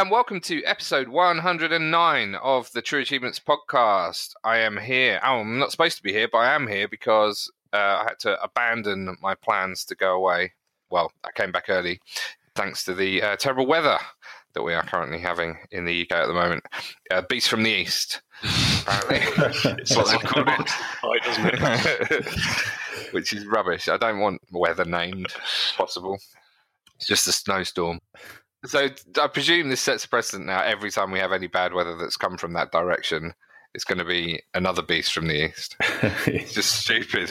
[0.00, 4.32] Hello and welcome to episode 109 of the True Achievements podcast.
[4.42, 5.20] I am here.
[5.22, 8.18] Oh, I'm not supposed to be here, but I am here because uh, I had
[8.20, 10.54] to abandon my plans to go away.
[10.88, 12.00] Well, I came back early
[12.54, 13.98] thanks to the uh, terrible weather
[14.54, 16.64] that we are currently having in the UK at the moment.
[17.10, 18.22] Uh, Beast from the East,
[18.86, 19.18] apparently.
[19.80, 20.70] It's what they've called it,
[21.04, 23.12] right, doesn't it?
[23.12, 23.86] Which is rubbish.
[23.86, 25.34] I don't want weather named,
[25.76, 26.18] possible.
[26.96, 28.00] It's just a snowstorm.
[28.66, 28.88] So
[29.20, 30.62] I presume this sets a precedent now.
[30.62, 33.32] Every time we have any bad weather that's come from that direction,
[33.74, 35.76] it's going to be another beast from the east.
[36.26, 37.30] It's just stupid.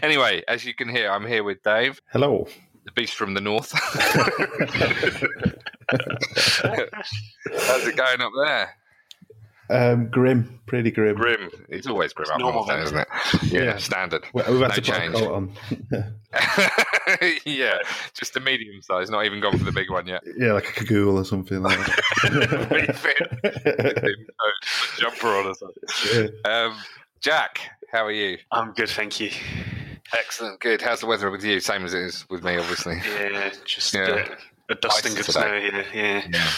[0.02, 2.48] anyway, as you can hear, I'm here with Dave, Hello.
[2.84, 3.72] the beast from the north.
[5.92, 8.74] How's it going up there?
[9.70, 11.16] Um, grim, pretty grim.
[11.16, 11.50] Grim.
[11.68, 12.84] It's always grim up normal north, then, then.
[12.86, 12.98] isn't
[13.44, 13.52] it?
[13.52, 13.76] Yeah, Yeah.
[13.76, 14.24] standard.
[14.32, 15.52] We- We've had No to put a coat on.
[17.44, 17.78] yeah,
[18.14, 20.22] just a medium size, not even gone for the big one yet.
[20.38, 23.18] yeah, like a cagoule or something like that.
[24.98, 26.30] jumper on or something.
[26.44, 26.74] Um,
[27.20, 27.60] Jack,
[27.92, 28.38] how are you?
[28.52, 29.30] I'm good, thank you.
[30.16, 30.80] Excellent, good.
[30.80, 31.60] How's the weather with you?
[31.60, 32.96] Same as it is with me, obviously.
[33.04, 34.00] Yeah, just Yeah.
[34.30, 34.34] Uh,
[34.70, 35.84] a dusting of snow today.
[35.92, 36.24] here.
[36.32, 36.50] Yeah.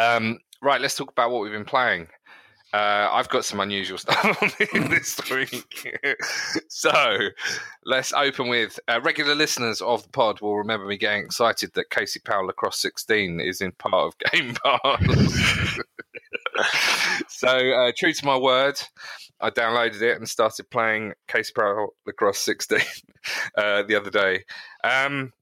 [0.00, 2.08] Um, right, let's talk about what we've been playing.
[2.72, 5.98] Uh, I've got some unusual stuff on this week.
[6.68, 7.18] so
[7.84, 11.90] let's open with uh, regular listeners of the pod will remember me getting excited that
[11.90, 15.78] Casey Powell Lacrosse 16 is in part of Game Pass.
[17.28, 18.80] so, uh, true to my word,
[19.40, 22.78] I downloaded it and started playing Casey Powell Lacrosse 16
[23.56, 24.44] uh, the other day.
[24.84, 25.32] Um,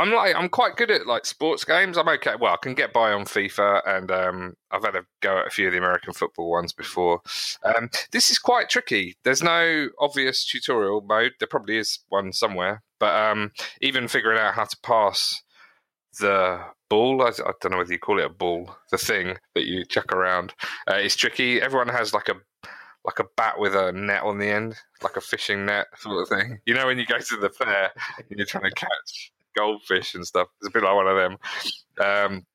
[0.00, 1.98] I'm like I'm quite good at like sports games.
[1.98, 2.34] I'm okay.
[2.40, 5.50] Well, I can get by on FIFA, and um, I've had a go at a
[5.50, 7.20] few of the American football ones before.
[7.62, 9.16] Um, this is quite tricky.
[9.24, 11.32] There's no obvious tutorial mode.
[11.38, 13.52] There probably is one somewhere, but um,
[13.82, 15.42] even figuring out how to pass
[16.18, 19.66] the ball, I, I don't know whether you call it a ball, the thing that
[19.66, 20.54] you chuck around,
[20.90, 21.60] uh, is tricky.
[21.60, 22.36] Everyone has like a
[23.04, 26.28] like a bat with a net on the end, like a fishing net sort of
[26.28, 26.58] thing.
[26.64, 30.26] You know, when you go to the fair and you're trying to catch goldfish and
[30.26, 30.48] stuff.
[30.60, 31.36] It's a bit like one of them.
[32.00, 32.46] Um,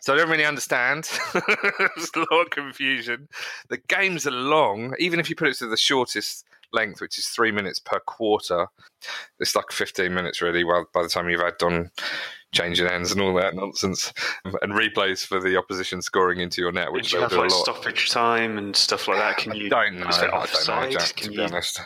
[0.00, 1.08] so I don't really understand.
[1.34, 3.28] There's a lot of confusion.
[3.68, 7.26] The games are long, even if you put it to the shortest length, which is
[7.26, 8.66] three minutes per quarter.
[9.40, 11.90] It's like 15 minutes, really, well, by the time you've had done
[12.52, 14.12] changing ends and all that nonsense,
[14.44, 17.50] and replays for the opposition scoring into your net, which you have do a lot.
[17.50, 19.36] stoppage time and stuff like that.
[19.36, 19.68] Can you?
[19.68, 20.06] don't know.
[20.06, 20.90] I don't know?
[20.90, 21.42] Jack, to be you?
[21.42, 21.80] honest.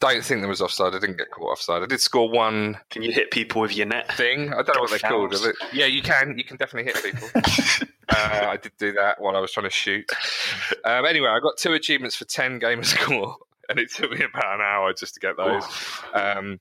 [0.00, 0.94] Don't think there was offside.
[0.94, 1.82] I didn't get caught offside.
[1.82, 4.10] I did score one Can you hit people with your net?
[4.14, 4.50] thing.
[4.52, 5.34] I don't know what they're called.
[5.34, 5.56] It?
[5.74, 6.38] Yeah, you can.
[6.38, 7.28] You can definitely hit people.
[8.08, 10.10] uh, I did do that while I was trying to shoot.
[10.84, 13.36] Um, anyway, I got two achievements for ten gamer score,
[13.68, 15.64] and it took me about an hour just to get those.
[16.14, 16.60] Um,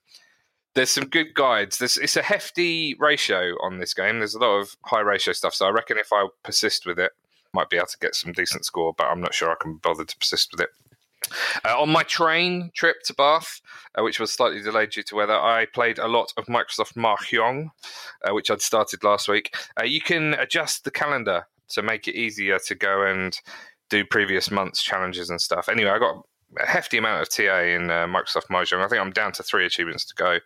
[0.76, 1.78] there's some good guides.
[1.78, 4.20] There's, it's a hefty ratio on this game.
[4.20, 5.54] There's a lot of high ratio stuff.
[5.54, 7.12] So I reckon if I persist with it,
[7.54, 8.94] might be able to get some decent score.
[8.98, 10.70] But I'm not sure I can bother to persist with it.
[11.66, 13.62] Uh, on my train trip to Bath,
[13.98, 17.70] uh, which was slightly delayed due to weather, I played a lot of Microsoft Mahjong,
[18.24, 19.56] uh, which I'd started last week.
[19.80, 23.40] Uh, you can adjust the calendar to make it easier to go and
[23.90, 25.70] do previous month's challenges and stuff.
[25.70, 26.24] Anyway, I got
[26.60, 28.84] a hefty amount of TA in uh, Microsoft Mahjong.
[28.84, 30.40] I think I'm down to three achievements to go,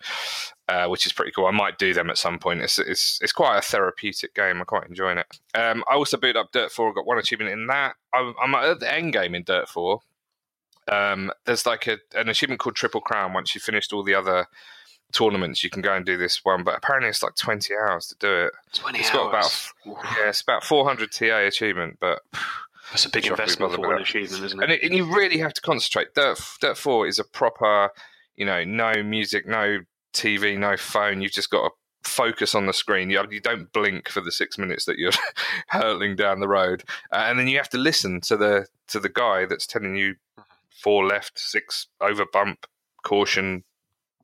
[0.67, 1.45] uh, which is pretty cool.
[1.45, 2.61] I might do them at some point.
[2.61, 4.59] It's, it's, it's quite a therapeutic game.
[4.59, 5.39] I'm quite enjoying it.
[5.55, 7.95] Um, I also booted up Dirt 4, got one achievement in that.
[8.13, 10.01] I'm, I'm at the end game in Dirt 4
[10.91, 13.33] um, there's like a, an achievement called Triple Crown.
[13.33, 14.47] Once you've finished all the other
[15.11, 16.63] tournaments, you can go and do this one.
[16.63, 18.51] But apparently, it's like 20 hours to do it.
[18.73, 19.17] Twenty It's hours.
[19.17, 22.21] got about yeah, it's about 400 TA achievement, but
[22.91, 24.83] That's a big Should I be investment for one achievement, isn't and, it?
[24.83, 26.13] it, and you really have to concentrate.
[26.15, 27.89] Dirt Dirt 4 is a proper,
[28.35, 29.79] you know, no music, no
[30.13, 31.21] TV, no phone.
[31.21, 33.09] You've just got to focus on the screen.
[33.09, 35.11] You, you don't blink for the six minutes that you're
[35.67, 39.09] hurtling down the road, uh, and then you have to listen to the to the
[39.09, 40.15] guy that's telling you
[40.81, 42.65] four left, six over bump,
[43.03, 43.63] caution,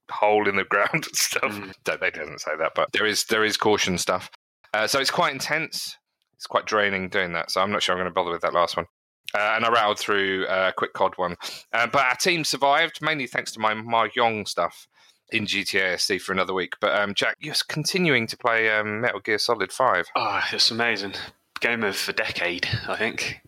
[0.10, 1.52] hole in the ground and stuff.
[1.52, 2.00] Mm.
[2.00, 4.30] They doesn't say that, but there is there is caution stuff.
[4.74, 5.98] Uh, so it's quite intense.
[6.36, 7.52] It's quite draining doing that.
[7.52, 8.86] So I'm not sure I'm going to bother with that last one.
[9.34, 11.36] Uh, and I rattled through uh, a quick COD one.
[11.74, 14.88] Uh, but our team survived, mainly thanks to my Mahjong stuff
[15.32, 16.74] in GTA SC for another week.
[16.80, 20.08] But um, Jack, you're continuing to play um, Metal Gear Solid 5.
[20.16, 21.14] Oh, it's amazing.
[21.60, 23.42] Game of the decade, I think.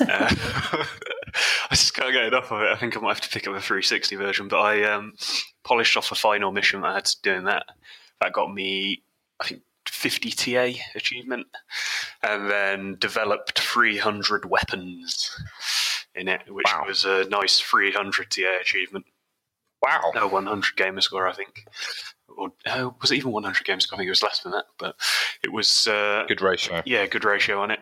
[0.08, 0.84] uh,
[1.70, 2.68] I just can't get enough of it.
[2.70, 5.14] I think I might have to pick up a 360 version, but I um,
[5.64, 7.64] polished off a final mission that I had to do in that.
[8.20, 9.02] That got me,
[9.40, 11.46] I think, 50 TA achievement,
[12.22, 15.30] and then developed 300 weapons
[16.14, 16.84] in it, which Wow.
[16.86, 19.04] was a nice 300 TA achievement.
[19.82, 20.12] Wow.
[20.14, 21.66] No, 100 gamer score, I think.
[22.28, 23.86] or uh, was it even 100 games?
[23.92, 24.96] I think it was less than that, but
[25.42, 26.82] it was uh, Good ratio.
[26.86, 27.80] yeah, good ratio on it.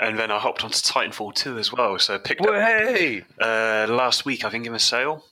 [0.00, 3.24] And then I hopped onto Titanfall 2 as well, so I picked up Hey!
[3.40, 5.24] uh, last week, I think, in a sale.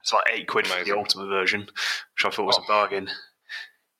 [0.00, 2.64] It's like eight quid for the ultimate version, which I thought was Oh.
[2.64, 3.10] a bargain.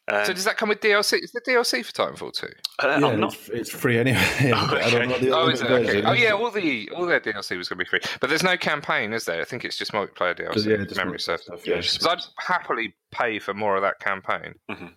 [0.09, 1.19] Um, So does that come with DLC?
[1.23, 2.47] Is the DLC for Titanfall 2?
[2.47, 4.17] uh, yeah, I'm not it's, it's free anyway.
[4.41, 5.61] I don't know the Oh, it?
[5.61, 6.03] Okay.
[6.05, 6.31] Oh, yeah.
[6.31, 9.25] All the all their DLC was going to be free, but there's no campaign, is
[9.25, 9.41] there?
[9.41, 10.65] I think it's just multiplayer DLC.
[10.71, 11.81] Yeah, just memory multiplayer stuff, yeah, yeah.
[11.81, 14.55] just- So I'd happily pay for more of that campaign.
[14.71, 14.93] Mhm.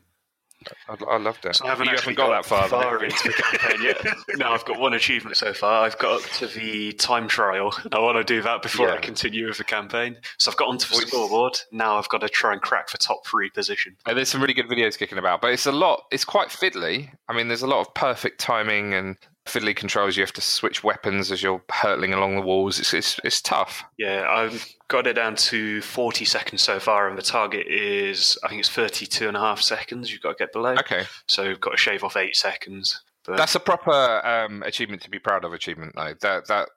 [0.90, 1.56] I, I loved it.
[1.56, 2.68] So I haven't you actually haven't got, that far.
[2.68, 4.06] far into the campaign yet.
[4.38, 5.84] No, I've got one achievement so far.
[5.86, 7.74] I've got up to the time trial.
[7.92, 10.18] I want to do that before I continue with the campaign.
[10.38, 11.58] So I've got onto the Which- scoreboard.
[11.72, 13.96] Now I've got to try and crack the top three position.
[14.06, 16.04] And there's some really good videos kicking about, but it's a lot.
[16.12, 17.10] It's quite fiddly.
[17.28, 19.18] I mean, there's a lot of perfect timing and
[19.50, 20.16] fiddly controls.
[20.16, 22.80] You have to switch weapons as you're hurtling along the walls.
[22.80, 23.84] It's it's, it's tough.
[23.98, 28.50] Yeah, I've got it down to 40 seconds so far, and the target is, I
[28.50, 30.74] think it's 32 and a half seconds you've got to get below.
[30.74, 33.01] Okay, So you've got to shave off eight seconds.
[33.25, 35.54] But that's a proper um, achievement to be proud of.
[35.54, 36.13] Achievement though.
[36.22, 36.69] That that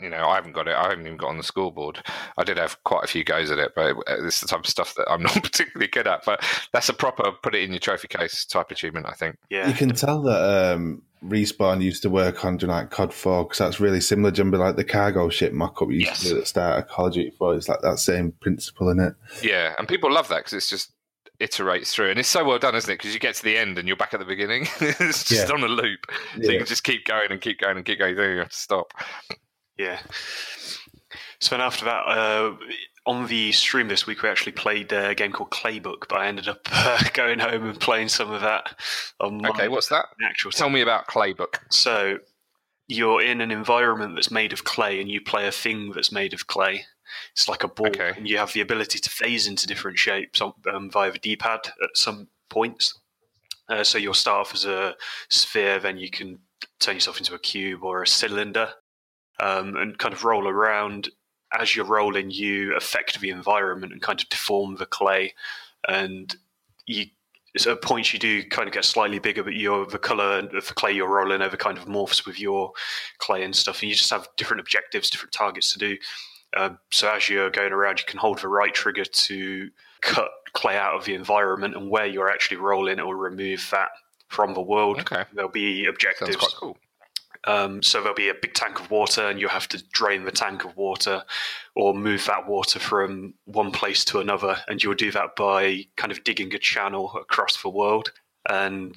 [0.00, 0.74] you know, I haven't got it.
[0.74, 2.02] I haven't even got on the scoreboard.
[2.38, 4.94] I did have quite a few goes at it, but it's the type of stuff
[4.96, 6.24] that I'm not particularly good at.
[6.24, 6.42] But
[6.72, 9.06] that's a proper put it in your trophy case type achievement.
[9.06, 9.36] I think.
[9.50, 13.58] yeah, You can tell that um, Respawn used to work on like COD 4 because
[13.58, 14.30] that's really similar.
[14.30, 16.20] Jumbo, like the cargo ship mock up you used Yes.
[16.22, 17.54] to do at the start of Call of Duty 4.
[17.56, 19.14] It's like that same principle in it.
[19.42, 20.92] Yeah, and people love that because it's just
[21.40, 22.98] iterates through, and it's so well done, isn't it?
[22.98, 24.62] Because you get to the end and you're back at the beginning.
[24.80, 25.54] it's just Yeah.
[25.54, 26.00] on a loop,
[26.36, 28.10] so you can just keep going and keep going and keep going.
[28.10, 28.92] You don't have to stop.
[29.80, 30.00] Yeah.
[31.40, 32.56] So then after that, uh,
[33.06, 36.48] on the stream this week, we actually played a game called Claybook, but I ended
[36.48, 38.74] up uh, going home and playing some of that
[39.18, 40.06] on my Okay, what's that?
[40.22, 41.56] actual Tell me about Claybook.
[41.70, 42.18] So
[42.88, 46.34] you're in an environment that's made of clay, and you play a thing that's made
[46.34, 46.84] of clay.
[47.32, 48.12] It's like a ball, Okay.
[48.16, 51.60] and you have the ability to phase into different shapes um, um, via the D-pad
[51.82, 52.98] at some points.
[53.68, 54.94] Uh, so you'll start off as a
[55.28, 56.40] sphere, then you can
[56.80, 58.72] turn yourself into a cube or a cylinder,
[59.40, 61.08] um, and kind of roll around.
[61.58, 65.34] As you're rolling, you affect the environment and kind of deform the clay,
[65.88, 66.36] and
[66.86, 67.06] you
[67.56, 70.68] so at points you do kind of get slightly bigger, but your the color of
[70.68, 72.72] the clay you're rolling over kind of morphs with your
[73.18, 75.96] clay and stuff, and you just have different objectives, different targets to do.
[76.56, 79.70] Um, so as you're going around, you can hold the right trigger to
[80.00, 83.88] cut clay out of the environment, and where you're actually rolling, it will remove that
[84.28, 85.00] from the world.
[85.00, 86.36] Okay, There'll be sounds objectives.
[86.36, 86.78] quite cool.
[87.46, 90.30] Um, so there'll be a big tank of water, and you have to drain the
[90.30, 91.22] tank of water
[91.74, 94.56] or move that water from one place to another.
[94.68, 98.12] And you'll do that by kind of digging a channel across the world
[98.48, 98.94] and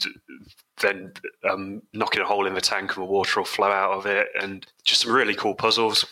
[0.81, 1.11] then
[1.49, 4.27] um, knocking a hole in the tank, and the water will flow out of it.
[4.41, 6.05] And just some really cool puzzles.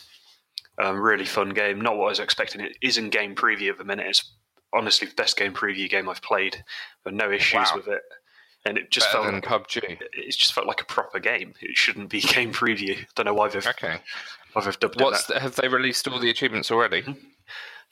[0.82, 1.82] Um, really fun game.
[1.82, 2.62] Not what I was expecting.
[2.62, 4.08] It is in game preview at the minute.
[4.08, 4.34] It's
[4.74, 6.64] honestly the best game preview game I've played.
[7.06, 7.74] Are no issues Wow.
[7.76, 8.02] with it.
[8.66, 9.98] And it just Better felt like PUBG.
[10.14, 11.56] it just felt like a proper game.
[11.62, 13.06] It shouldn't be game preview.
[13.16, 13.98] Don't know why they've, Okay,
[14.54, 15.34] why they've dubbed what's it that.
[15.36, 17.04] the, have they released all the achievements already?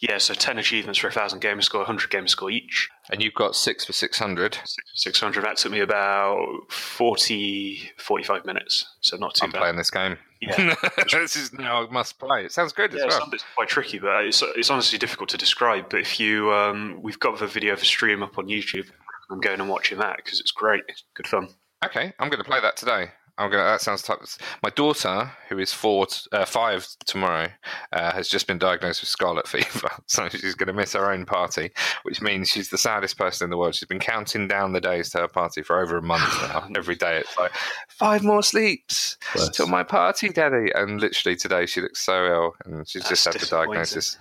[0.02, 2.90] Yeah, so 10 achievements for a 1,000 gamer score, 100 gamer score each.
[3.12, 4.58] And you've got six for six hundred.
[4.94, 8.86] 600, that took me about 40, 45 minutes.
[9.02, 9.60] So not too I'm bad.
[9.60, 10.18] playing this game.
[10.42, 10.76] Yeah.
[11.12, 12.46] this is now I must play.
[12.46, 13.20] It sounds good Yeah, as well.
[13.22, 15.90] some bits quite tricky, but it's, it's honestly difficult to describe.
[15.90, 18.88] But if you, um, we've got the video of the stream up on YouTube.
[19.30, 20.84] I'm going and watching that because it's great.
[20.88, 21.50] It's good fun.
[21.86, 23.10] Okay, I'm going to play that today.
[23.40, 23.64] I'm going.
[23.64, 24.20] to That sounds type.
[24.62, 27.48] My daughter, who is four, t- uh, five tomorrow,
[27.94, 31.26] uh, has just been diagnosed with scarlet fever, so she's going to miss her own
[31.26, 31.72] party,
[32.04, 33.76] which means she's the saddest person in the world.
[33.76, 36.68] She's been counting down the days to her party for over a month now.
[36.76, 37.52] Every day, it's like
[37.88, 39.50] five more sleeps Bless.
[39.50, 40.72] till my party, Daddy.
[40.76, 44.18] And literally today, she looks so ill, and she's That's just had the diagnosis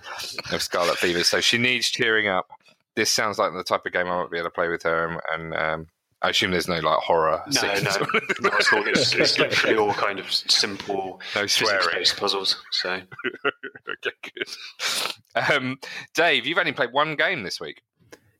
[0.53, 1.25] of scarlet fever.
[1.25, 2.49] So she needs cheering up.
[2.95, 5.07] This sounds like the type of game I might be able to play with her,
[5.07, 5.87] and, and um,
[6.21, 7.41] I assume there's no like horror.
[7.53, 7.79] No, no,
[8.41, 8.87] not at all.
[8.87, 11.79] It's, it's literally all kind of simple no swearing.
[11.79, 12.63] physics-based puzzles.
[12.71, 12.89] So
[14.05, 15.53] okay, good.
[15.53, 15.79] Um,
[16.13, 17.81] Dave, you've only played one game this week.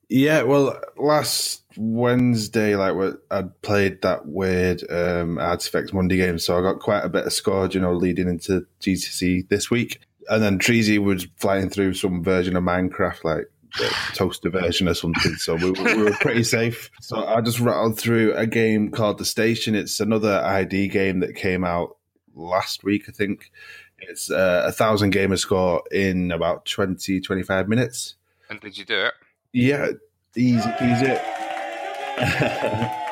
[0.09, 2.95] Yeah, well, last Wednesday, like
[3.29, 7.33] I'd played that weird um, Artifacts Monday game, so I got quite a bit of
[7.33, 10.01] score, you know, leading into GTC this week.
[10.27, 13.58] And then Treasy was flying through some version of Minecraft, like the
[14.13, 15.35] toaster version or something.
[15.35, 16.89] So we, we were pretty safe.
[17.01, 19.75] So I just rattled through a game called The Station.
[19.75, 21.97] It's another ID game that came out
[22.33, 23.51] last week, I think.
[23.99, 28.15] It's uh, a thousand gamer score in about 20, 25 minutes.
[28.49, 29.13] And did you do it?
[29.51, 29.89] Yeah,
[30.35, 31.19] easy peasy.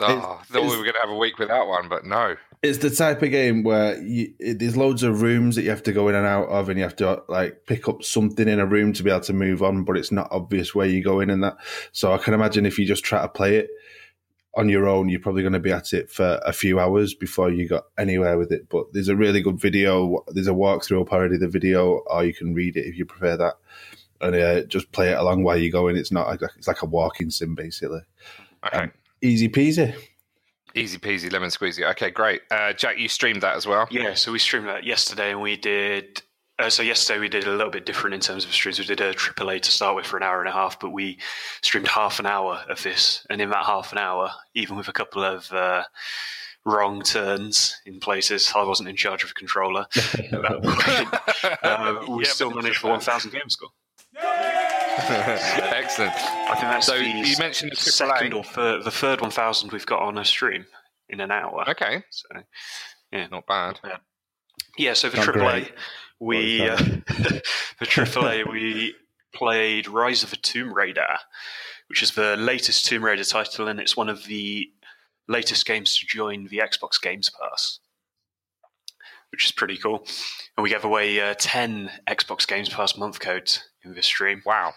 [0.00, 2.34] Oh, I thought we were going to have a week without one, but no.
[2.64, 5.82] It's the type of game where you, it, there's loads of rooms that you have
[5.82, 8.58] to go in and out of, and you have to like pick up something in
[8.58, 11.20] a room to be able to move on, but it's not obvious where you go
[11.20, 11.58] in and that.
[11.92, 13.70] So I can imagine if you just try to play it
[14.56, 17.50] on your own, you're probably going to be at it for a few hours before
[17.50, 18.70] you got anywhere with it.
[18.70, 20.24] But there's a really good video.
[20.28, 23.04] There's a walkthrough or parody of the video, or you can read it if you
[23.04, 23.54] prefer that,
[24.22, 25.96] and uh, just play it along while you're going.
[25.96, 28.00] It's not like it's like a walking sim basically.
[28.66, 28.78] Okay.
[28.78, 29.94] Um, easy peasy.
[30.76, 31.88] Easy peasy, lemon squeezy.
[31.92, 32.42] Okay, great.
[32.50, 33.86] Uh, Jack, you streamed that as well.
[33.90, 36.22] Yeah, so we streamed that yesterday, and we did.
[36.58, 38.78] Uh, so yesterday we did a little bit different in terms of streams.
[38.78, 41.18] We did a AAA to start with for an hour and a half, but we
[41.62, 44.92] streamed half an hour of this, and in that half an hour, even with a
[44.92, 45.84] couple of uh,
[46.64, 49.86] wrong turns in places, I wasn't in charge of a controller.
[50.14, 50.34] at
[51.62, 53.70] uh, we Yeah, still managed for one thousand game score.
[54.98, 56.12] Excellent.
[56.14, 58.36] I think that's So the you mentioned the second AAA.
[58.36, 60.66] or third, the third one thousand we've got on a stream
[61.08, 61.64] in an hour.
[61.70, 62.28] Okay, So
[63.12, 63.80] yeah, not bad.
[64.78, 65.72] Yeah, so for Not AAA, great.
[66.20, 66.76] we Well uh,
[67.78, 68.94] for AAA we
[69.34, 71.16] played Rise of a Tomb Raider,
[71.88, 74.68] which is the latest Tomb Raider title, and it's one of the
[75.28, 77.80] latest games to join the Xbox Games Pass,
[79.34, 80.06] which is pretty cool.
[80.56, 84.72] And we gave away uh, ten Xbox Games Pass month codes in this stream, Wow.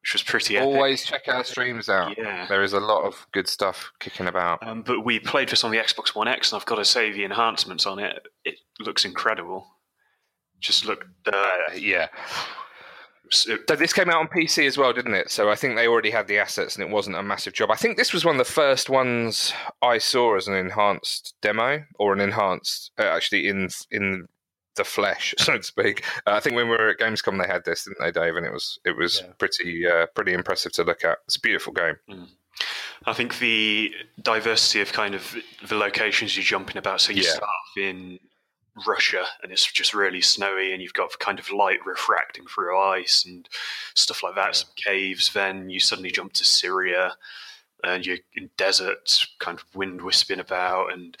[0.00, 0.66] which was pretty epic.
[0.66, 2.16] Always check our streams out.
[2.16, 2.46] Yeah.
[2.46, 4.66] There is a lot of good stuff kicking about.
[4.66, 7.12] Um, but we played this on the Xbox One X, and I've got to say
[7.12, 9.66] the enhancements on it, it looks incredible.
[10.58, 12.08] Just look, Uh, yeah.
[13.32, 15.30] So- this came out on PC as well, didn't it?
[15.30, 17.70] So I think they already had the assets, and it wasn't a massive job.
[17.70, 21.84] I think this was one of the first ones I saw as an enhanced demo,
[21.98, 24.26] or an enhanced, uh, actually in in
[24.76, 26.04] the flesh, so to speak.
[26.26, 28.36] Uh, I think when we were at Gamescom, they had this, didn't they, Dave?
[28.36, 29.32] And it was it was Yeah.
[29.38, 31.18] pretty uh, pretty impressive to look at.
[31.26, 31.96] It's a beautiful game.
[33.04, 35.34] I think the diversity of kind of
[35.66, 37.00] the locations you jump in about.
[37.00, 37.30] So you Yeah.
[37.30, 38.18] start in
[38.86, 43.24] Russia, and it's just really snowy, and you've got kind of light refracting through ice
[43.24, 43.48] and
[43.94, 44.56] stuff like that.
[44.56, 45.32] Some caves.
[45.32, 47.14] Then you suddenly jump to Syria,
[47.84, 51.16] and you're in deserts, kind of wind wisping about, and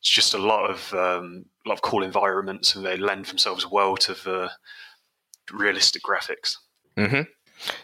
[0.00, 3.68] it's just a lot of um, a lot of cool environments, and they lend themselves
[3.68, 4.50] well to the
[5.52, 6.56] realistic graphics.
[6.96, 7.22] hmm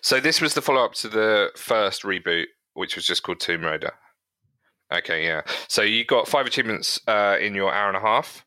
[0.01, 3.65] So this was the follow up to the first reboot, which was just called Tomb
[3.65, 3.93] Raider.
[4.93, 5.41] Okay, yeah.
[5.69, 8.45] So you got five achievements uh, in your hour and a half,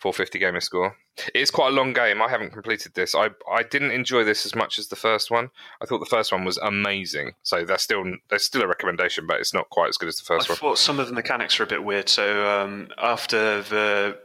[0.00, 0.96] 450 gamer score.
[1.34, 2.22] It's quite a long game.
[2.22, 3.14] I haven't completed this.
[3.14, 5.50] I I didn't enjoy this as much as the first one.
[5.82, 7.32] I thought the first one was amazing.
[7.42, 10.24] So that's still there's still a recommendation, but it's not quite as good as the
[10.24, 10.58] first I one.
[10.58, 12.08] thought some of the mechanics are a bit weird.
[12.08, 14.18] So um, after the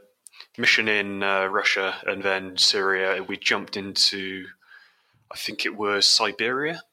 [0.58, 4.46] mission in uh, Russia and then Syria, we jumped into,
[5.32, 6.84] I think it was Siberia.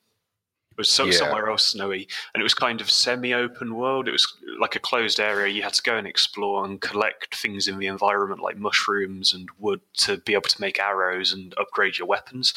[0.72, 1.12] It was so, Yeah.
[1.12, 4.08] somewhere else snowy, and it was kind of semi-open world.
[4.08, 4.26] It was
[4.58, 5.52] like a closed area.
[5.52, 9.48] You had to go and explore and collect things in the environment, like mushrooms and
[9.58, 12.54] wood, to be able to make arrows and upgrade your weapons.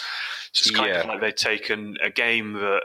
[0.51, 2.84] So it's kind of like they've taken a game that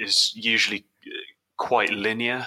[0.00, 1.10] is usually uh,
[1.56, 2.46] quite linear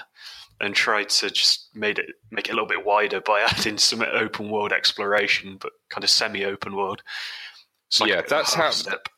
[0.62, 4.02] and tried to just made it make it a little bit wider by adding some
[4.02, 7.04] open world exploration, but kind of semi-open world.
[7.90, 9.10] It's like Yeah, that's how- step.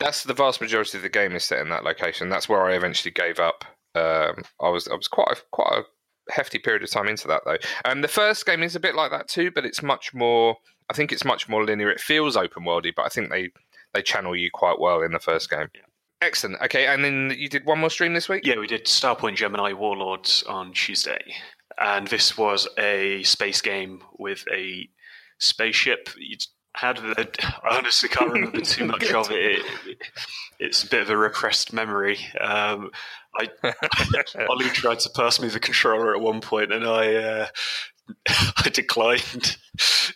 [0.00, 2.30] That's the vast majority of the game is set in that location.
[2.30, 3.64] That's where I eventually gave up.
[3.94, 7.42] Um, I was I was quite a, quite a hefty period of time into that
[7.44, 7.58] though.
[7.84, 10.56] And the first game is a bit like that too, but it's much more.
[10.90, 11.90] I think it's much more linear.
[11.90, 13.50] It feels open worldy, but I think they
[13.92, 15.68] they channel you quite well in the first game.
[16.22, 16.60] Excellent.
[16.62, 18.44] Okay, and then you did one more stream this week.
[18.44, 21.34] Yeah, we did Starpoint Gemini Warlords on Tuesday,
[21.80, 24.88] and this was a space game with a
[25.38, 26.10] spaceship.
[26.82, 27.28] You had the,
[27.64, 29.60] I honestly can't remember too much of it.
[29.86, 29.96] It-
[30.58, 32.18] It's a bit of a repressed memory.
[32.38, 32.90] Um,
[33.34, 33.48] I
[34.50, 37.46] Ollie tried to pass me the controller at one point, and I uh,
[38.28, 39.56] I declined.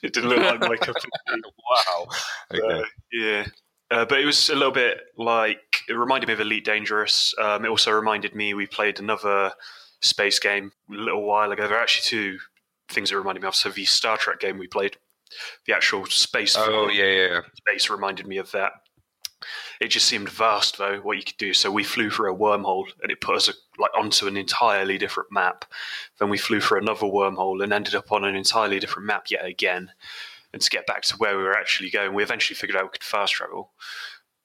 [0.03, 1.43] It didn't look like my cup of tea.
[1.71, 2.07] Wow.
[2.53, 2.81] Okay.
[2.81, 3.47] Uh, yeah.
[3.91, 7.35] Uh, but it was a little bit like it reminded me of Elite Dangerous.
[7.41, 9.53] Um, it also reminded me we played another
[10.03, 11.67] space game a little while ago.
[11.69, 12.39] There are actually two
[12.91, 13.55] things that reminded me of.
[13.55, 14.97] So the Star Trek game we played,
[15.67, 18.73] the actual space oh yeah, yeah, space reminded me of that.
[19.81, 21.53] It just seemed vast, though, what you could do.
[21.53, 25.31] So we flew through a wormhole, and it put us like onto an entirely different
[25.33, 25.65] map.
[26.19, 29.45] Then we flew through another wormhole and ended up on an entirely different map yet
[29.45, 29.91] again.
[30.53, 32.91] And to get back to where we were actually going, we eventually figured out we
[32.91, 33.73] could fast travel,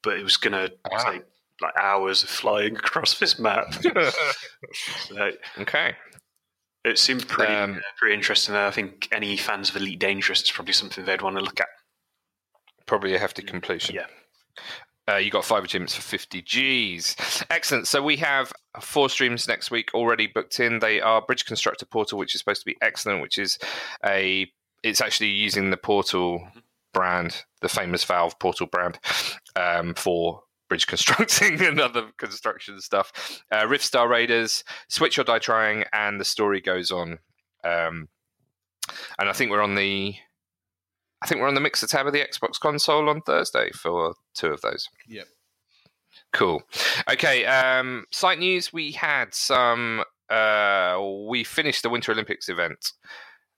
[0.02, 0.90] but it was going to ah.
[0.92, 1.12] Wow.
[1.12, 1.24] take
[1.62, 3.74] like hours of flying across this map.
[5.08, 5.96] So okay.
[6.86, 8.56] It seemed pretty Um, uh, pretty interesting.
[8.56, 11.68] I think any fans of Elite Dangerous is probably something they'd want to look at.
[12.86, 13.96] Probably a hefty completion.
[13.96, 14.08] Yeah.
[15.10, 17.16] Uh, you got five achievements for 50 G's.
[17.50, 17.88] Excellent.
[17.88, 20.80] So we have four streams next week already booked in.
[20.80, 23.58] They are Bridge Constructor Portal, which is supposed to be excellent, which is
[24.06, 24.52] a
[24.84, 26.48] it's actually using the Portal
[26.94, 29.00] brand, the famous Valve Portal brand,
[29.56, 33.42] um, for bridge constructing and other construction stuff.
[33.52, 37.20] Uh, Rift Star Raiders, Switch or Die Trying, and the story goes on.
[37.64, 38.08] Um,
[39.20, 40.16] and I think we're on the
[41.22, 44.48] I think we're on the Mixer tab of the Xbox console on Thursday for two
[44.48, 44.88] of those.
[45.08, 45.28] Yep.
[46.32, 46.62] Cool.
[47.12, 47.46] Okay.
[47.46, 48.72] Um, site news.
[48.72, 50.04] We had some.
[50.30, 52.94] Uh, we finished the Winter Olympics event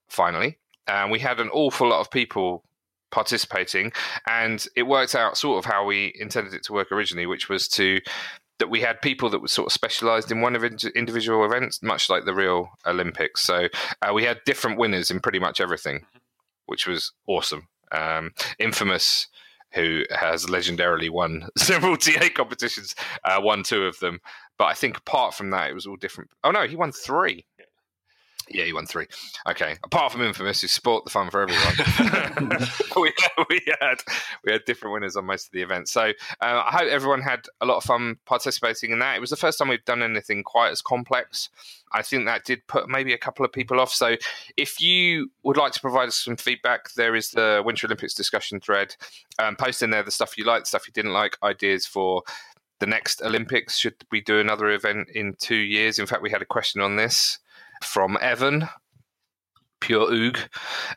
[0.07, 2.63] finally, and we had an awful lot of people
[3.11, 3.91] participating,
[4.27, 7.67] and it worked out sort of how we intended it to work originally, which was
[7.69, 7.99] to
[8.59, 12.11] that we had people that were sort of specialized in one of individual events, much
[12.11, 13.41] like the real Olympics.
[13.41, 13.69] So
[14.03, 16.05] uh, we had different winners in pretty much everything
[16.71, 17.67] which was awesome.
[17.91, 19.27] Um, Infamous,
[19.73, 24.21] who has legendarily won several TA competitions, uh, won two of them.
[24.57, 26.29] But I think apart from that, it was all different.
[26.45, 27.45] Oh no, he won three.
[28.53, 29.07] Yeah, he won three.
[29.47, 29.77] Okay.
[29.83, 32.49] Apart from Infamous, who sport the fun for everyone,
[32.95, 33.13] we,
[33.49, 34.01] we, had
[34.43, 35.91] we had different winners on most of the events.
[35.91, 36.09] So
[36.41, 39.15] uh, I hope everyone had a lot of fun participating in that.
[39.15, 41.49] It was the first time we've done anything quite as complex.
[41.93, 43.93] I think that did put maybe a couple of people off.
[43.93, 44.15] So
[44.57, 48.59] if you would like to provide us some feedback, there is the Winter Olympics discussion
[48.59, 48.95] thread.
[49.39, 52.23] Um, post in there the stuff you liked, the stuff you didn't like, ideas for
[52.79, 53.77] the next Olympics.
[53.77, 55.99] Should we do another event in two years?
[55.99, 57.39] In fact, we had a question on this
[57.83, 58.67] from Evan.
[59.79, 60.37] Pure Oog.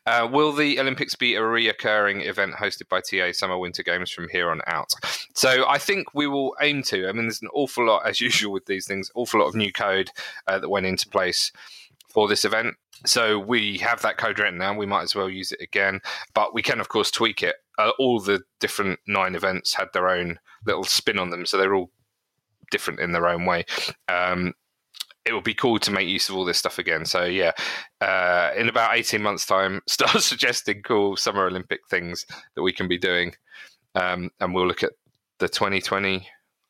[0.06, 4.28] Uh, will the Olympics be a reoccurring event hosted by TA Summer Winter Games from
[4.28, 4.92] here on out?
[5.34, 7.08] So I think we will aim to.
[7.08, 9.72] I mean, there's an awful lot, as usual with these things, awful lot of new
[9.72, 10.10] code
[10.46, 11.50] uh, that went into place
[12.10, 12.76] for this event.
[13.06, 14.76] So we have that code written now.
[14.76, 16.00] We might as well use it again,
[16.32, 17.56] but we can, of course, tweak it.
[17.76, 21.74] Uh, all the different nine events had their own little spin on them, so they're
[21.74, 21.90] all
[22.70, 23.64] different in their own way.
[24.08, 24.54] Um,
[25.26, 27.04] it would be cool to make use of all this stuff again.
[27.04, 27.52] So yeah,
[28.00, 32.88] uh, in about eighteen months' time, start suggesting cool Summer Olympic things that we can
[32.88, 33.34] be doing,
[33.94, 34.92] um, and we'll look at
[35.38, 36.26] the 2020.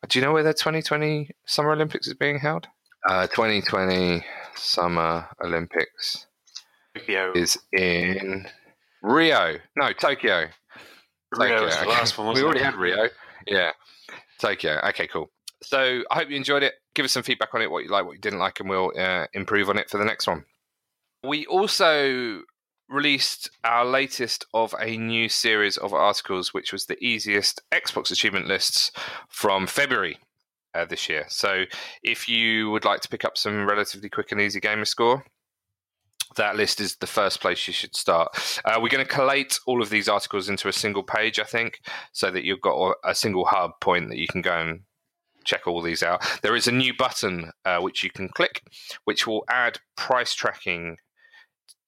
[0.08, 2.66] Do you know where the 2020 Summer Olympics is being held?
[3.08, 4.24] Uh, 2020
[4.54, 6.26] Summer Olympics
[6.94, 7.32] Tokyo.
[7.34, 8.46] is in
[9.02, 9.56] Rio.
[9.76, 10.48] No, Tokyo.
[11.36, 11.90] Rio was the okay.
[11.90, 12.64] last one, we wasn't already it?
[12.64, 13.08] had Rio.
[13.46, 13.72] Yeah,
[14.38, 14.80] Tokyo.
[14.88, 15.30] Okay, cool.
[15.66, 16.74] So I hope you enjoyed it.
[16.94, 18.92] Give us some feedback on it, what you like, what you didn't like, and we'll
[18.98, 20.44] uh, improve on it for the next one.
[21.22, 22.42] We also
[22.88, 28.46] released our latest of a new series of articles, which was the easiest Xbox achievement
[28.46, 28.92] lists
[29.28, 30.18] from February
[30.74, 31.24] uh, this year.
[31.28, 31.64] So
[32.02, 35.24] if you would like to pick up some relatively quick and easy gamer score,
[36.36, 38.28] that list is the first place you should start.
[38.64, 41.80] Uh, we're going to collate all of these articles into a single page, I think,
[42.12, 44.80] so that you've got a- single hub point that you can go and
[45.44, 46.24] check all these out.
[46.42, 48.62] There is a new button uh, which you can click,
[49.04, 50.96] which will add price tracking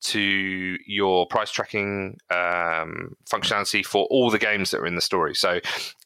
[0.02, 5.34] to your price tracking um, functionality for all the games that are in the story.
[5.34, 5.60] So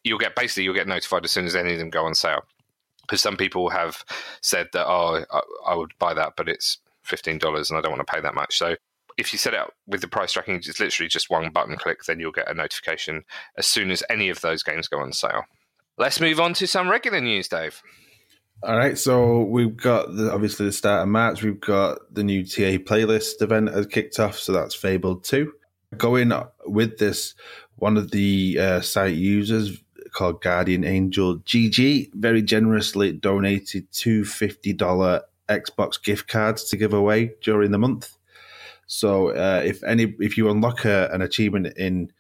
[0.05, 2.43] you'll get basically you'll get notified as soon as any of them go on sale.
[3.03, 4.05] Because some people have
[4.41, 7.93] said that oh I, I would buy that, but it's fifteen dollars and I don't
[7.93, 8.57] want to pay that much.
[8.57, 8.77] So
[9.19, 12.05] if you set it up with the price tracking, it's literally just one button click,
[12.05, 13.25] then you'll get a notification
[13.59, 15.43] as soon as any of those games go on sale.
[15.99, 17.83] Let's move on to some regular news, Dave.
[18.63, 21.43] All right, so we've got the, obviously the start of March.
[21.43, 25.53] We've got the new TA playlist event has kicked off, so that's Fable Two.
[25.97, 26.33] Going
[26.67, 27.35] with this,
[27.77, 34.75] one of the uh, site users called Guardian Angel GG very generously donated two fifty
[34.75, 38.17] dollar Xbox gift cards to give away during the month.
[38.87, 42.13] So uh, if any, if you unlock a, an achievement in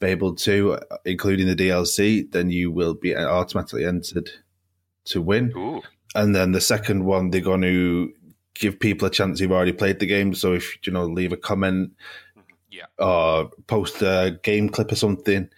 [0.00, 4.30] Fable Two, including the DLC, then you will be automatically entered
[5.06, 5.52] to win.
[5.56, 5.82] Ooh.
[6.14, 8.12] And then the second one, they're going to
[8.54, 10.34] give people a chance who've already played the game.
[10.34, 11.92] So if you know, leave a comment,
[12.36, 12.42] mm-hmm.
[12.70, 12.86] Yeah.
[12.98, 15.48] or post a game clip or something,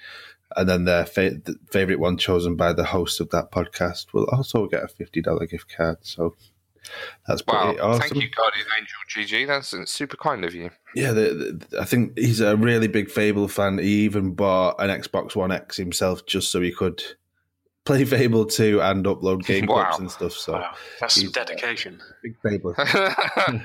[0.57, 4.25] and then their fa- the favorite one chosen by the host of that podcast will
[4.33, 5.99] also get a fifty dollar gift card.
[6.03, 6.35] So
[7.27, 7.65] that's Wow.
[7.67, 8.01] pretty awesome.
[8.01, 8.97] Thank you, Guardian Angel
[9.39, 9.47] GG.
[9.47, 10.71] That's uh, super kind of you.
[10.95, 13.79] Yeah, the, the, I think he's a really big Fable fan.
[13.79, 17.03] He even bought an Xbox One X himself just so he could
[17.85, 19.85] play Fable 2 and upload game Wow.
[19.85, 20.33] clips and stuff.
[20.33, 22.01] So Wow, that's some he's- dedication.
[22.23, 22.75] big Fable.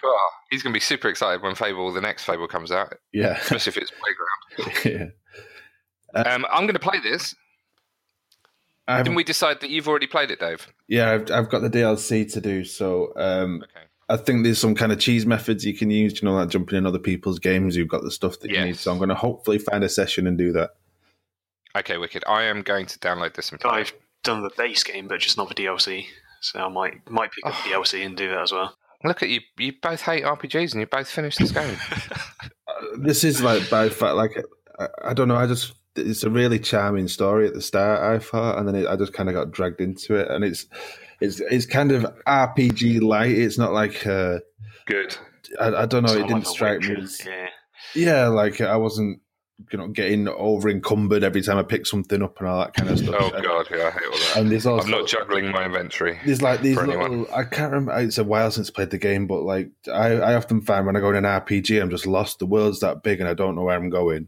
[0.00, 0.16] Cool.
[0.50, 3.38] He's going to be super excited when Fable, the next Fable, comes out, yeah.
[3.38, 3.92] especially if it's
[4.60, 5.12] Playground.
[6.14, 6.20] yeah.
[6.32, 7.34] Um, I'm going to play this.
[8.86, 10.66] I've, Didn't we decide that you've already played it, Dave?
[10.88, 12.64] yeah, I've, I've got the DLC to do.
[12.64, 13.86] So um, Okay.
[14.10, 16.76] I think there's some kind of cheese methods you can use, you know, like jumping
[16.76, 17.74] in other people's games.
[17.76, 18.76] You've got the stuff that you need.
[18.76, 20.72] So I'm going to hopefully find a session and do that.
[21.74, 22.22] Okay, wicked.
[22.28, 23.70] I am going to download this and play.
[23.70, 23.92] I've
[24.22, 26.04] done the base game, but just not the DLC.
[26.42, 27.80] So I might might pick up the Oh.
[27.80, 28.76] DLC and do that as well.
[29.02, 29.40] Look at you.
[29.58, 31.76] You both hate RPGs and you both finished this game.
[32.98, 34.32] this is like by fact, like
[34.78, 35.36] I, I don't know.
[35.36, 38.00] I just it's a really charming story at the start.
[38.02, 40.66] I thought, and then it, I just kind of got dragged into it, and it's
[41.20, 43.30] it's it's kind of RPG light.
[43.36, 44.38] It's not like uh,
[44.86, 45.16] Good.
[45.60, 46.12] I, I don't know.
[46.12, 46.96] It's it didn't like strike me.
[47.02, 47.48] As, Yeah.
[47.94, 49.20] yeah, like I wasn't
[49.70, 52.90] you know getting over encumbered every time I picked something up and all that kind
[52.90, 53.14] of stuff.
[53.16, 54.36] Oh god, yeah, I hate all that.
[54.38, 56.18] And there's also I'm not juggling my inventory.
[56.26, 57.20] There's like these for anyone.
[57.20, 57.34] little.
[57.34, 57.96] I can't remember.
[58.00, 60.96] It's a while since I played the game, but like I, I often find when
[60.96, 62.40] I go in an RPG, I'm just lost.
[62.40, 64.26] The world's that big, and I don't know where I'm going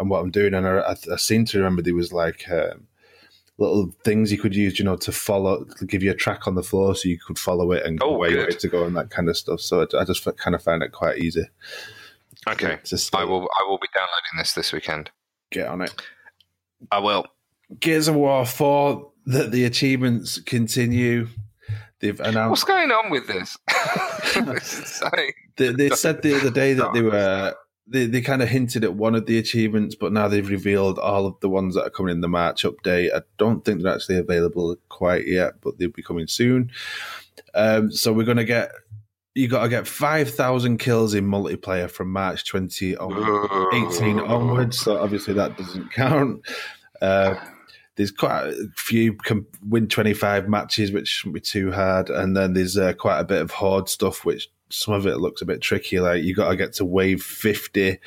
[0.00, 0.54] and what I'm doing.
[0.54, 2.88] And I, I, I seem to remember there was like um,
[3.58, 6.54] little things you could use, you know, to follow, to give you a track on
[6.54, 8.96] the floor, so you could follow it and go Oh, where you to go and
[8.96, 9.60] that kind of stuff.
[9.60, 11.44] So I, I just kind of found it quite easy.
[12.48, 12.78] Okay.
[13.12, 15.10] I will I will be downloading this this weekend.
[15.50, 15.94] get on it.
[16.90, 17.26] I will.
[17.78, 19.08] Gears of War Four.
[19.26, 21.28] That the achievements continue.
[22.00, 22.50] They've announced.
[22.50, 23.58] What's going on with this?
[25.56, 27.54] They, they said the other day that they were
[27.90, 31.26] they, they kind of hinted at one of the achievements, but now they've revealed all
[31.26, 33.14] of the ones that are coming in the March update.
[33.14, 36.70] I don't think they're actually available quite yet, but they'll be coming soon.
[37.54, 38.70] Um, so we're gonna get
[39.34, 43.12] you got to get five thousand kills in multiplayer from March twenty on,
[43.92, 44.78] 18 onwards.
[44.78, 46.46] So obviously that doesn't count.
[47.02, 47.34] Uh,
[47.96, 52.08] there's quite a few can win 25 matches, which shouldn't be too hard.
[52.08, 55.42] And then there's uh, quite a bit of horde stuff, which some of it looks
[55.42, 56.00] a bit tricky.
[56.00, 57.98] Like you got to get to wave 50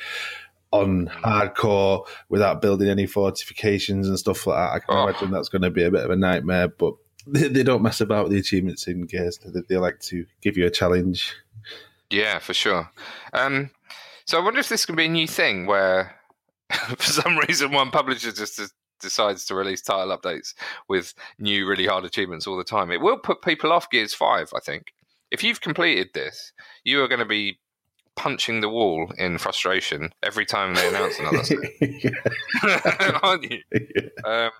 [0.70, 4.72] on hardcore without building any fortifications and stuff like that.
[4.74, 5.08] I can Oh.
[5.08, 6.94] imagine that's going to be a bit of a nightmare, but
[7.26, 9.38] they, they don't mess about with the achievements in Gears.
[9.38, 11.34] They, they like to give you a challenge.
[12.10, 12.90] Yeah, for sure.
[13.32, 13.70] Um,
[14.26, 16.14] so I wonder if this can be a new thing where,
[16.98, 18.68] for some reason, one publisher just des-
[19.00, 20.54] decides to release title updates
[20.88, 22.90] with new, really hard achievements all the time.
[22.90, 24.50] It will put people off Gears Five.
[24.56, 24.92] I think
[25.34, 26.52] if you've completed this,
[26.84, 27.58] you are going to be
[28.14, 31.42] punching the wall in frustration every time they announce another,
[33.22, 33.60] aren't you?
[34.24, 34.50] Um,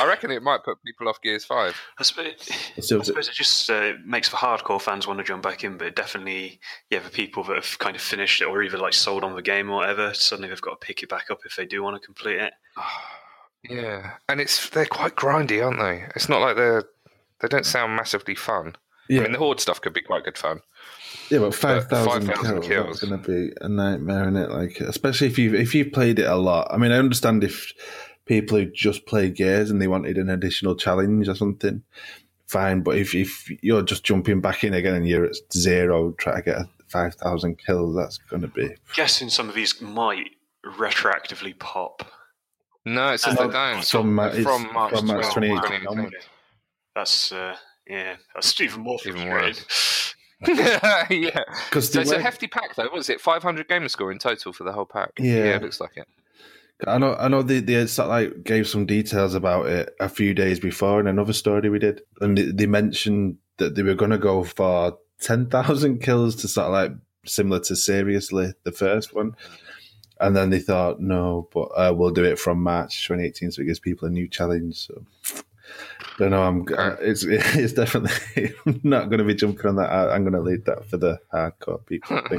[0.00, 1.76] I reckon it might put people off Gears Five.
[1.98, 2.34] I suppose,
[2.76, 5.94] I suppose it just uh, makes for hardcore fans want to jump back in, but
[5.94, 6.58] definitely,
[6.90, 9.42] yeah, for people that have kind of finished it or even like sold on the
[9.42, 12.00] game or whatever, suddenly they've got to pick it back up if they do want
[12.00, 12.52] to complete it.
[13.68, 16.06] Yeah, and it's they're quite grindy, aren't they?
[16.14, 16.84] It's not like they're
[17.40, 18.76] they don't sound massively fun.
[19.10, 19.20] I Yeah.
[19.22, 20.60] mean, the horde stuff could be quite good fun.
[21.30, 22.86] Yeah, but five thousand kills, kills.
[22.86, 24.50] that's going to be a nightmare, is it?
[24.50, 26.68] Like, especially if you if you've played it a lot.
[26.70, 27.72] I mean, I understand if
[28.26, 31.82] people who just play Gears and they wanted an additional challenge or something,
[32.46, 32.82] fine.
[32.82, 36.42] But if if you're just jumping back in again and you're at zero, try to
[36.42, 38.74] get five thousand kills, that's going to be.
[38.94, 40.30] guessing some of these might
[40.66, 42.02] retroactively pop.
[42.84, 43.84] No, it says Uh, they don't.
[43.84, 46.10] From, from March, from March 2018 2018.
[46.94, 47.56] That's uh,
[47.88, 49.64] yeah, that's even more Even frustrating.
[50.46, 52.88] yeah, Because so it's a hefty pack though.
[52.88, 53.20] What is it?
[53.20, 55.12] Five hundred gamer score in total for the whole pack.
[55.18, 55.56] Yeah.
[55.56, 56.06] it looks like it.
[56.86, 57.42] I know, I know.
[57.42, 61.08] They, they sort of like gave some details about it a few days before in
[61.08, 64.96] another story we did, and they, they mentioned that they were going to go for
[65.20, 66.92] ten thousand kills to sort of like
[67.26, 69.34] similar to seriously the first one,
[70.20, 73.66] and then they thought no, but uh, we'll do it from March 2018, so it
[73.66, 74.86] gives people a new challenge.
[74.86, 75.04] So.
[76.18, 76.42] Don't know.
[76.42, 76.66] I'm.
[77.00, 78.52] It's it's definitely
[78.82, 79.90] not going to be jumping on that.
[79.90, 82.20] I, I'm going to leave that for the hardcore people.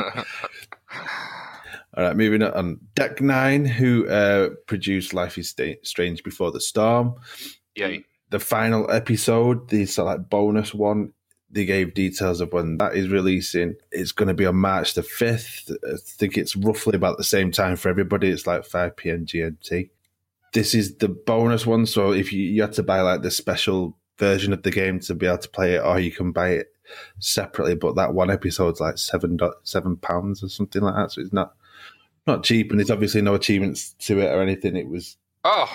[1.97, 2.79] All right, moving on.
[2.95, 7.15] Deck Nine, who uh, produced Life is Strange Before the Storm,
[7.75, 7.97] Yeah,
[8.29, 11.13] the final episode, the sort of like bonus one,
[11.51, 13.75] they gave details of when that is releasing.
[13.91, 15.71] It's going to be on March the 5th.
[15.83, 18.29] I think it's roughly about the same time for everybody.
[18.29, 19.25] It's like 5 p.m.
[19.25, 19.89] GMT.
[20.53, 21.85] This is the bonus one.
[21.85, 25.15] So if you, you had to buy like the special version of the game to
[25.15, 26.73] be able to play it, or you can buy it
[27.19, 27.75] separately.
[27.75, 31.11] But that one episode's like seven seven pounds or something like that.
[31.11, 31.53] So it's not
[32.27, 34.75] not cheap, and there's obviously no achievements to it or anything.
[34.75, 35.71] It was Oh,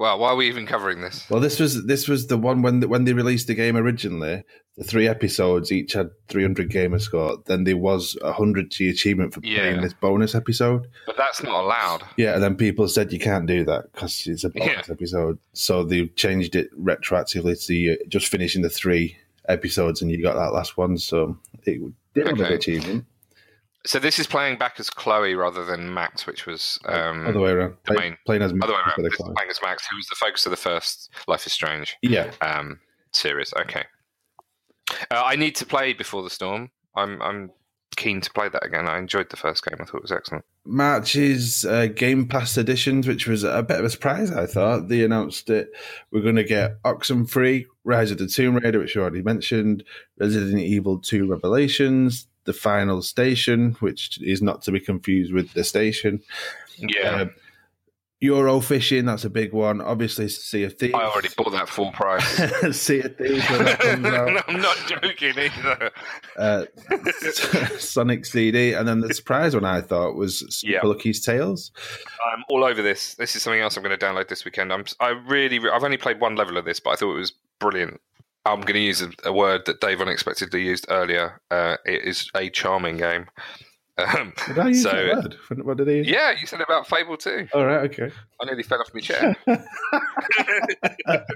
[0.00, 1.26] well, why are we even covering this?
[1.30, 4.42] well, this was this was the one when when they released the game originally.
[4.76, 7.36] The three episodes each had 300 gamer score.
[7.44, 9.80] Then there was a hundred G achievement for playing Yeah.
[9.82, 10.86] this bonus episode.
[11.04, 12.02] But that's not allowed.
[12.16, 14.94] Yeah, and then people said you can't do that because it's a bonus Yeah.
[14.94, 15.38] episode.
[15.52, 19.16] So they changed it retroactively to you just finishing the three
[19.48, 20.96] episodes, and you got that last one.
[20.96, 21.80] So it
[22.14, 22.54] did have an Okay.
[22.54, 23.04] achievement.
[23.86, 27.50] So this is playing back as Chloe rather than Max, which was um, Other way
[27.52, 27.76] around.
[27.86, 29.02] the main- playing as other way around.
[29.02, 31.96] This is playing as Max, who was the focus of the first Life is Strange
[32.02, 32.78] Yeah, um,
[33.12, 33.54] series.
[33.54, 33.84] Okay.
[35.10, 36.70] Uh, I need to play Before the Storm.
[36.94, 37.50] I'm I'm
[37.96, 38.86] keen to play that again.
[38.88, 39.76] I enjoyed the first game.
[39.80, 40.44] I thought it was excellent.
[40.64, 44.88] March's uh, Game Pass editions, which was a bit of a surprise, I thought.
[44.88, 45.70] They announced it.
[46.10, 49.84] We're going to get Oxenfree, Rise of the Tomb Raider, which you already mentioned,
[50.18, 55.64] Resident Evil 2 Revelations, The Final Station, which is not to be confused with The
[55.64, 56.22] Station.
[56.78, 57.10] Yeah.
[57.10, 57.26] Uh,
[58.22, 59.80] Euro fishing, that's a big one.
[59.80, 60.92] Obviously, Sea of Thieves.
[60.94, 62.26] I already bought that full price.
[62.78, 64.28] sea of Thieves when that comes out.
[64.34, 65.90] no, I'm not joking either.
[66.36, 66.64] Uh,
[67.78, 70.80] Sonic CD, and then the surprise one I thought was Super Yeah.
[70.86, 71.72] Lucky's Tales.
[72.30, 73.14] I'm all over this.
[73.14, 74.70] This is something else I'm going to download this weekend.
[74.70, 74.84] I'm.
[75.00, 75.58] I really.
[75.70, 78.02] I've only played one level of this, but I thought it was brilliant.
[78.44, 81.40] I'm going to use a, a word that Dave unexpectedly used earlier.
[81.50, 83.26] Uh, it is a charming game.
[84.00, 85.64] Um, Did I use So- that word?
[85.64, 86.08] What did he use?
[86.08, 87.46] yeah, you said about Fable too.
[87.54, 88.10] All right, okay.
[88.40, 89.36] I nearly fell off my chair.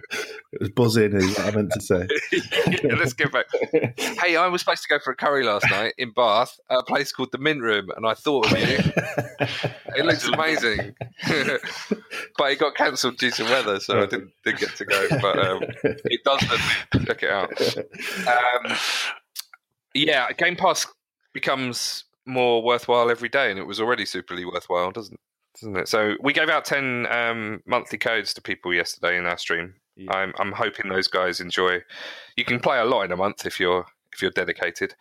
[0.53, 2.07] It was buzzing, is what I meant to say.
[2.85, 3.47] Yeah, Let's get back.
[4.21, 6.83] Hey, I was supposed to go for a curry last night in Bath at a
[6.85, 8.79] place called the Mint Room, and I thought of you.
[9.97, 10.95] It looks amazing,
[12.39, 15.07] but it got cancelled due to weather, so I didn't, didn't get to go.
[15.21, 17.07] But um, it does look.
[17.07, 17.53] Check it out.
[18.29, 18.77] Um,
[19.95, 20.87] yeah, Game Pass
[21.33, 25.21] becomes more worthwhile every day, and it was already superly worthwhile, doesn't
[25.61, 25.89] doesn't it?
[25.89, 29.75] So we gave out ten um, monthly codes to people yesterday in our stream.
[29.97, 30.13] Yeah.
[30.13, 31.81] I'm I'm hoping those guys enjoy.
[32.37, 34.95] You can play a lot in a month if you're if you're dedicated.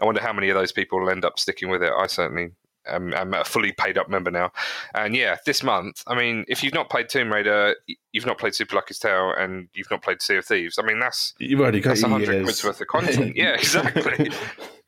[0.00, 1.92] I wonder how many of those people will end up sticking with it.
[1.96, 2.52] I certainly.
[2.86, 4.50] am I'm a fully paid up member now,
[4.94, 6.02] and yeah, this month.
[6.06, 7.76] I mean, if you've not played Tomb Raider,
[8.12, 10.78] you've not played Super Lucky's Tale, and you've not played Sea of Thieves.
[10.78, 12.44] I mean, that's You've already got that's hundred years.
[12.44, 13.36] quid's worth of content.
[13.36, 14.30] yeah, exactly.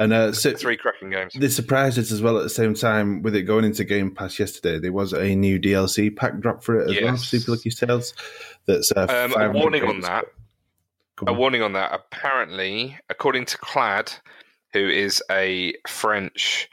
[0.00, 1.34] And uh, so, Three cracking games.
[1.34, 4.38] they surprised us as well at the same time with it going into Game Pass
[4.38, 4.78] yesterday.
[4.78, 8.14] There was a new DLC pack drop for it as well, Super Lucky's Tales.
[8.66, 10.24] That's uh, Um, a 500 warning on that.
[11.16, 11.36] Go A on.
[11.38, 11.92] warning on that.
[11.92, 14.10] Apparently, according to Clad,
[14.72, 16.68] who is a French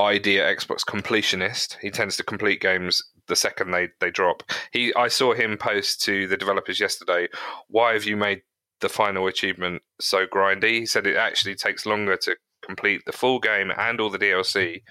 [0.00, 4.42] idea Xbox completionist, he tends to complete games the second they, they drop.
[4.72, 7.28] He, I saw him post to the developers yesterday.
[7.68, 8.40] Why have you made
[8.80, 10.80] the final achievement so grindy?
[10.80, 12.34] He said it actually takes longer to
[12.66, 14.82] complete the full game and all the DLC.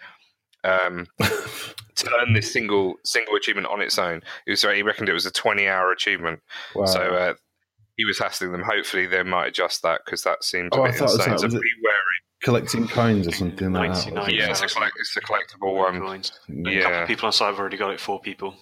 [0.64, 5.14] Um, to earn this single single achievement on its own, he, was, he reckoned it
[5.14, 6.40] was a twenty-hour achievement.
[6.76, 6.86] Wow.
[6.86, 7.34] So uh,
[7.98, 8.62] he was hassling them.
[8.64, 11.30] Hopefully, they might adjust that because that seems a Oh, I bit thought insane.
[11.32, 11.98] that- So was it- be wary.
[12.44, 14.32] collecting coins or something like that.
[14.32, 16.00] Yeah, it's a, collect, it's a collectible one.
[16.00, 16.32] Coins.
[16.50, 18.00] A couple of people on site have already got it.
[18.00, 18.56] Four people.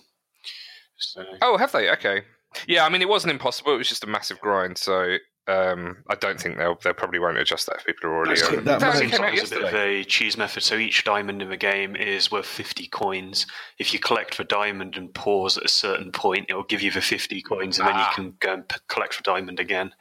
[0.97, 1.89] So Oh, have they?
[1.91, 2.21] Okay.
[2.67, 3.73] Yeah, I mean, it wasn't impossible.
[3.73, 4.77] It was just a massive grind.
[4.77, 8.39] So um, I don't think they'll they probably won't adjust that if people are already
[8.39, 8.63] That's- on.
[8.65, 8.97] that it.
[8.99, 10.61] seems like it's a bit of a cheese method.
[10.63, 13.47] So each diamond in the game is worth 50 coins.
[13.79, 16.91] If you collect for diamond and pause at a certain point, it will give you
[16.91, 18.11] the 50 coins, and then you Ah.
[18.13, 19.91] can go and p- collect for diamond again.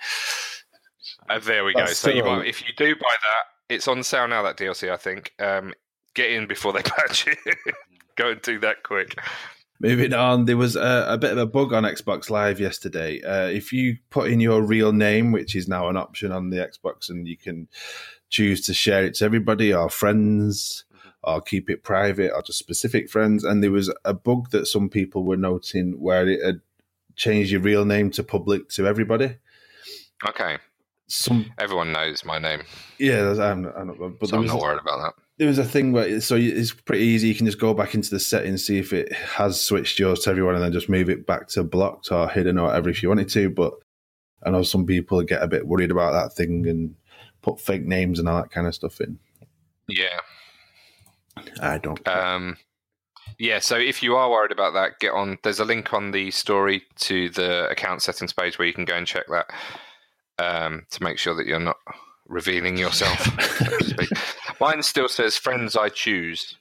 [1.30, 1.86] Uh, there we go.
[1.86, 4.42] So you still- might, if you do buy that, it's on sale now.
[4.42, 5.32] That DLC, I think.
[5.38, 5.72] Um,
[6.14, 7.38] get in before they patch it.
[8.16, 9.14] Go and do that quick.
[9.80, 13.22] Moving on, there was a, a bit of a bug on Xbox Live yesterday.
[13.22, 16.56] Uh, if you put in your real name, which is now an option on the
[16.56, 17.68] Xbox, and you can
[18.28, 20.84] choose to share it to everybody or friends,
[21.22, 24.88] or keep it private, or just specific friends, and there was a bug that some
[24.88, 26.60] people were noting where it had
[27.14, 29.36] changed your real name to public to everybody.
[30.26, 30.58] Okay.
[31.06, 32.62] Some, Everyone knows my name,
[32.98, 35.22] yeah, I'm, I'm not, but so I'm not worried about that.
[35.38, 37.28] There was a thing where so it's pretty easy.
[37.28, 40.30] You can just go back into the settings, see if it has switched yours to
[40.30, 43.08] everyone, and then just move it back to blocked or hidden or whatever if you
[43.08, 43.48] wanted to.
[43.48, 43.74] But
[44.44, 46.94] I know some people get a bit worried about that thing and
[47.42, 49.18] put fake names and all that kind of stuff in.
[49.88, 50.20] Yeah.
[51.60, 52.06] I don't.
[52.06, 52.56] Um,
[53.38, 55.38] yeah, so if you are worried about that, get on.
[55.44, 58.96] There's a link on the story to the account settings page where you can go
[58.96, 59.46] and check that
[60.38, 61.76] um, to make sure that you're not
[62.26, 63.18] revealing yourself.
[63.58, 64.10] so to speak.
[64.60, 66.56] Mine still says "friends I choose"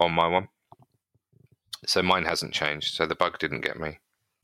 [0.00, 0.48] on my one,
[1.86, 2.94] so mine hasn't changed.
[2.94, 3.98] So the bug didn't get me.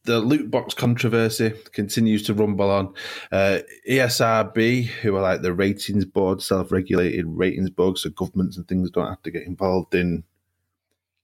[0.07, 2.93] the loot box controversy continues to rumble on.
[3.33, 8.91] Uh, ESRB, who are like the ratings board, self-regulated ratings board, so governments and things
[8.91, 10.23] don't have to get involved in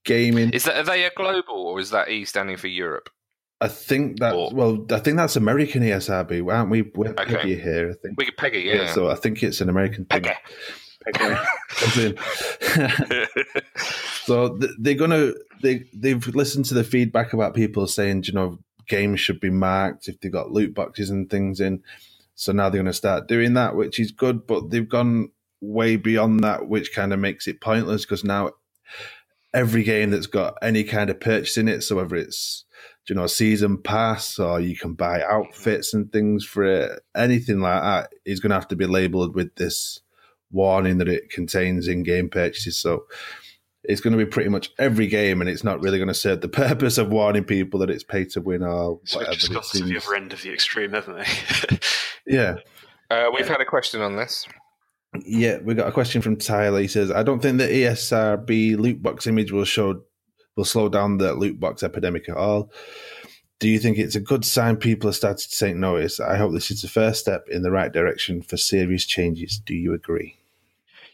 [0.03, 0.49] gaming.
[0.51, 3.09] Is that are they a global or is that E standing for Europe?
[3.59, 6.81] I think that Or- well, I think that's American ESRB, aren't we?
[6.81, 7.35] We're Okay.
[7.35, 8.17] PEGI here, I think.
[8.17, 8.73] Wikipedia, Yeah.
[8.73, 8.93] yeah.
[8.93, 10.25] so I think it's an American thing.
[11.97, 12.17] In-
[14.23, 18.59] so th- they're gonna they they've listened to the feedback about people saying you know
[18.87, 21.81] games should be marked if they've got loot boxes and things in.
[22.35, 24.47] So now they're going to start doing that, which is good.
[24.47, 28.51] But they've gone way beyond that, which kind of makes it pointless because now
[29.53, 32.65] every game that's got any kind of purchase in it, so whether it's
[33.07, 37.59] you know a season pass or you can buy outfits and things for it, anything
[37.59, 40.01] like that is going to have to be labeled with this
[40.51, 42.77] warning that it contains in-game purchases.
[42.77, 43.05] So
[43.83, 46.41] it's going to be pretty much every game, and it's not really going to serve
[46.41, 49.31] the purpose of warning people that it's pay to win or So whatever.
[49.31, 51.77] we've just it got to the other end of the extreme, haven't we?
[52.27, 52.57] Yeah.
[53.09, 54.45] Uh, we've had a question on this.
[55.25, 56.79] Yeah, we got a question from Tyler.
[56.79, 60.03] He says, "I don't think the ESRB loot box image will show
[60.55, 62.71] will slow down the loot box epidemic at all.
[63.59, 66.19] Do you think it's a good sign people are starting to take notice?
[66.19, 69.59] I hope this is the first step in the right direction for serious changes.
[69.59, 70.37] Do you agree?"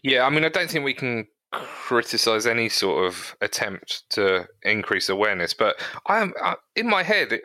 [0.03, 5.09] Yeah, I mean, I don't think we can criticize any sort of attempt to increase
[5.09, 7.39] awareness, but I'm I, in my head.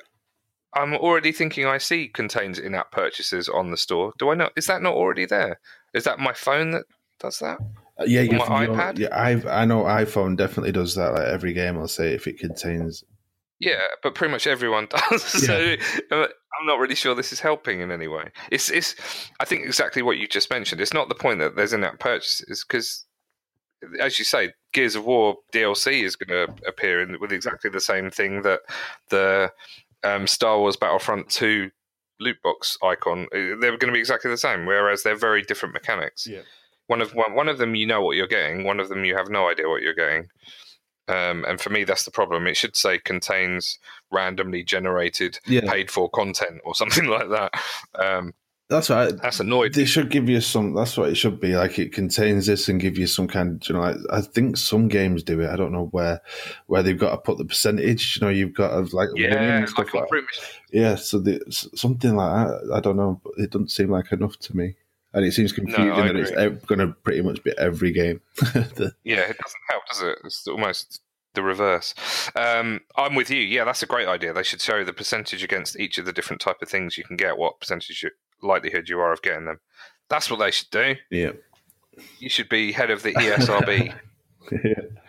[0.75, 4.15] I'm already thinking I see contains in-app purchases on the store.
[4.19, 4.53] Do I not?
[4.57, 5.61] Is that not already there?
[5.93, 6.85] Is that my phone that
[7.21, 7.59] does that?
[8.01, 8.99] Uh, yeah, you, my iPad?
[8.99, 11.13] yeah, I I know iPhone definitely does that.
[11.13, 13.05] Like every game, I'll say if it contains.
[13.63, 15.23] Yeah, but pretty much everyone does.
[15.23, 15.77] so
[16.11, 16.17] uh,
[16.61, 18.31] I'm not really sure this is helping in any way.
[18.51, 18.97] It's it's.
[19.41, 20.81] I think exactly what you just mentioned.
[20.81, 23.07] It's not the point that there's in-app purchases because,
[24.01, 27.81] as you say, Gears of War DLC is going to appear in, with exactly the
[27.81, 28.61] same thing that
[29.11, 29.53] the
[30.03, 31.71] um, Star Wars Battlefront 2
[32.21, 33.27] loot box icon.
[33.33, 36.27] uh, They're going to be exactly the same, whereas they're very different mechanics.
[36.27, 36.43] Yeah.
[36.89, 38.65] One of one, one of them you know what you're getting.
[38.65, 40.29] One of them you have no idea what you're getting.
[41.09, 42.47] Um, and for me, that's the problem.
[42.47, 43.79] It should say contains
[44.11, 47.53] randomly generated Yeah, paid for content or something like that.
[47.99, 48.35] Um,
[48.73, 49.15] that's right.
[49.21, 49.75] that's annoyed.
[49.75, 50.75] They should give you some.
[50.75, 51.55] That's what it should be.
[51.55, 53.63] Like it contains this and give you some kind.
[53.69, 55.51] You know, like, I think some games do it.
[55.51, 56.23] I don't know where
[56.69, 58.17] where they've got to put the percentage.
[58.17, 60.09] You know, you've got to like Yeah, like like
[60.73, 62.71] Yeah, so the, something like that.
[62.73, 64.77] I don't know, but it doesn't seem like enough to me,
[65.15, 68.21] and it seems confusing I that it's going to pretty much be every game.
[68.53, 70.19] The- yeah, it doesn't help, does it?
[70.25, 71.01] It's almost
[71.35, 71.95] the reverse.
[72.37, 73.41] Um, I'm with you.
[73.41, 74.33] Yeah, that's a great idea.
[74.33, 77.17] They should show the percentage against each of the different type of things you can
[77.17, 77.39] get.
[77.39, 78.11] What percentage you,
[78.43, 79.61] likelihood you are of getting them.
[80.09, 80.97] That's what they should do.
[81.11, 81.33] yeah.
[82.19, 83.95] You should be head of the ESRB.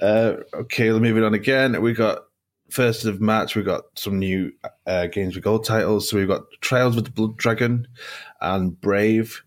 [0.00, 1.80] Uh, okay, moving on again.
[1.80, 2.24] We got
[2.70, 3.54] first of March.
[3.56, 4.52] we've got some new
[4.86, 6.08] uh, games with gold titles.
[6.08, 7.86] So we've got Trials with the Blood Dragon
[8.40, 9.42] and Brave.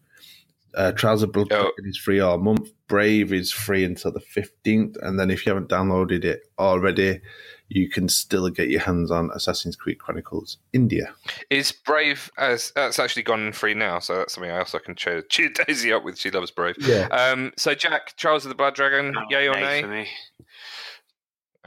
[0.75, 1.62] Uh, Trials of Blood Oh.
[1.63, 2.69] Dragon is free all month.
[2.88, 7.21] Brave is free until the fifteenth, and then if you haven't downloaded it already,
[7.67, 11.13] you can still get your hands on Assassin's Creed Chronicles India.
[11.51, 13.99] Is Brave as that's actually gone free now?
[13.99, 16.17] So that's something else I can cheer, cheer Daisy up with.
[16.17, 16.75] She loves Brave.
[16.79, 19.82] Yeah, Um, so Jack, Trials of the Blood Dragon, yay or Nay nay?
[19.82, 20.08] for me.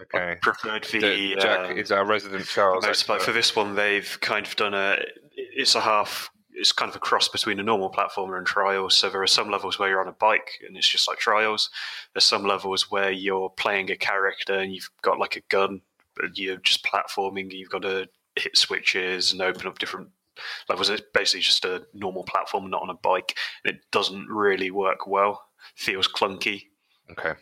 [0.00, 0.36] Okay.
[0.40, 2.84] Preferred the D- Jack um, is our resident Trials.
[2.84, 3.22] expert.
[3.22, 4.96] for this one they've kind of done a
[5.34, 9.08] it's a half it's kind of a cross between a normal platformer and trials so
[9.08, 11.70] there are some levels where you're on a bike and it's just like trials
[12.14, 15.80] there's some levels where you're playing a character and you've got like a gun
[16.16, 20.08] but you're just platforming you've got to hit switches and open up different
[20.68, 25.06] levels it's basically just a normal platform not on a bike it doesn't really work
[25.06, 25.42] well
[25.74, 26.64] feels clunky
[27.10, 27.32] Okay.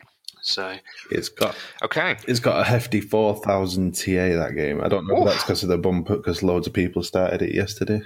[0.42, 0.76] So
[1.11, 2.16] it's got Okay.
[2.26, 4.37] it's got a hefty four thousand TA.
[4.37, 4.81] That game.
[4.83, 7.55] I don't know if that's because of the bump, because loads of people started it
[7.55, 8.03] yesterday.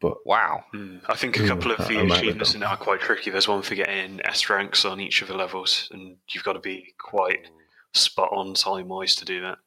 [0.00, 0.62] But wow.
[0.74, 2.76] Mm, I think a Mm, couple of the I might have achievements in it are
[2.76, 3.30] quite tricky.
[3.30, 6.60] There's one for getting S ranks on each of the levels, and you've got to
[6.60, 7.48] be quite
[7.94, 9.58] spot on time wise to do that.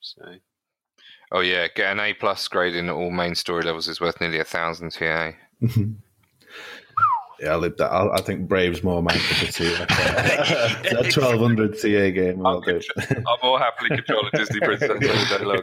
[0.00, 0.22] So
[1.32, 4.38] Oh yeah, get an A plus grade in all main story levels is worth nearly
[4.38, 5.32] a thousand TA.
[7.40, 7.92] Yeah, I lived that.
[7.92, 9.74] I, I think Brave's more my cup of tea.
[10.98, 12.44] a twelve hundred TA game.
[12.46, 12.80] I'll do.
[13.26, 15.62] I'll more happily control a Disney princess all day long.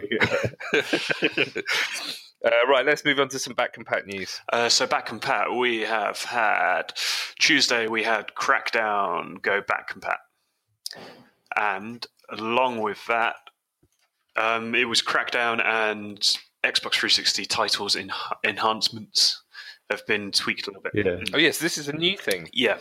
[2.46, 4.40] uh, right, let's move on to some back compat news.
[4.52, 6.94] Uh, so back compat, we have had
[7.40, 7.88] Tuesday.
[7.88, 10.18] We had Crackdown go back compat,
[11.58, 13.36] and along with that,
[14.36, 16.20] um, it was Crackdown and
[16.64, 18.12] Xbox 360 titles in
[18.44, 19.43] enhancements
[19.94, 20.94] have been tweaked a little bit.
[20.94, 21.24] Yeah.
[21.34, 22.50] Oh yes, this is a new thing.
[22.52, 22.78] Yeah,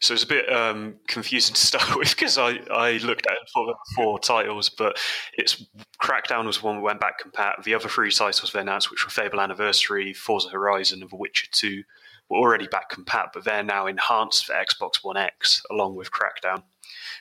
[0.00, 3.48] so it's a bit um, confusing to start with because I, I looked at it
[3.52, 4.98] for four titles, but
[5.34, 5.64] it's
[6.02, 7.64] Crackdown was one we went back compat.
[7.64, 11.48] The other three titles they announced, which were Fable Anniversary, Forza Horizon, and The Witcher
[11.50, 11.82] Two,
[12.28, 16.62] were already back compat, but they're now enhanced for Xbox One X along with Crackdown,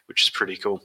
[0.07, 0.81] which is pretty cool.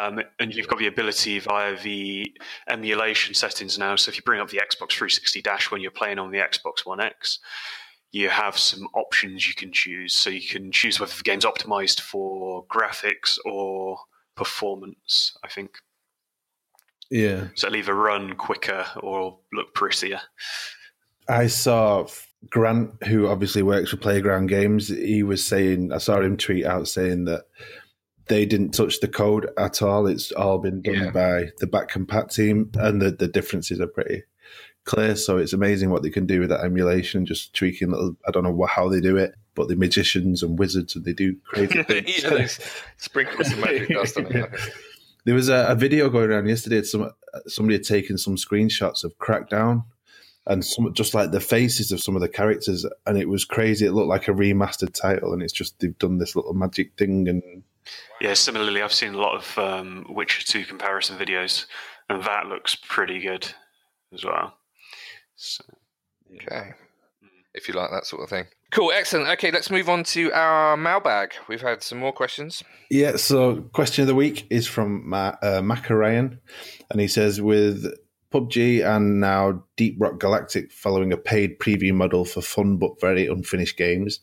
[0.00, 2.32] Um, and you've got the ability via the
[2.68, 3.96] emulation settings now.
[3.96, 6.84] So if you bring up the Xbox 360 dash when you're playing on the Xbox
[6.84, 7.38] One X,
[8.12, 10.14] you have some options you can choose.
[10.14, 13.98] So you can choose whether the game's optimized for graphics or
[14.36, 15.72] performance, I think.
[17.10, 17.48] Yeah.
[17.54, 20.20] So it'll either run quicker or look prettier.
[21.28, 22.06] I saw
[22.50, 24.88] Grant, who obviously works for Playground Games.
[24.88, 27.44] He was saying, I saw him tweet out saying that
[28.26, 30.06] they didn't touch the code at all.
[30.06, 31.10] It's all been done Yeah.
[31.10, 34.22] by the back compat team, and the, the differences are pretty
[34.84, 35.16] clear.
[35.16, 38.16] So it's amazing what they can do with that emulation, just tweaking little.
[38.26, 41.36] I don't know how they do it, but the magicians and wizards and they do
[41.44, 42.22] crazy things.
[42.22, 42.46] yeah, they
[42.96, 44.50] sprinkle some magic dust on it.
[45.24, 46.82] There was a, a, video going around yesterday.
[46.82, 47.10] Some
[47.46, 49.84] somebody had taken some screenshots of Crackdown,
[50.46, 53.86] and some just like the faces of some of the characters, and it was crazy.
[53.86, 57.26] It looked like a remastered title, and it's just they've done this little magic thing.
[57.26, 57.62] And
[58.20, 61.66] yeah, similarly, I've seen a lot of um, Witcher Two comparison videos,
[62.08, 63.46] and that looks pretty good
[64.12, 64.54] as well.
[65.36, 65.64] So,
[66.34, 66.72] okay,
[67.54, 68.46] if you like that sort of thing.
[68.70, 69.28] Cool, excellent.
[69.28, 71.34] Okay, let's move on to our mailbag.
[71.48, 72.64] We've had some more questions.
[72.90, 76.38] Yeah, so question of the week is from Ma- uh, Macarayan,
[76.90, 77.86] and he says, with
[78.34, 83.28] PUBG and now Deep Rock Galactic following a paid preview model for fun but very
[83.28, 84.18] unfinished games,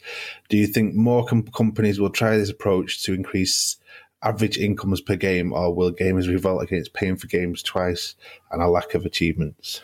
[0.49, 3.77] do you think more com- companies will try this approach to increase
[4.23, 8.15] average incomes per game, or will gamers revolt against paying for games twice
[8.51, 9.81] and a lack of achievements?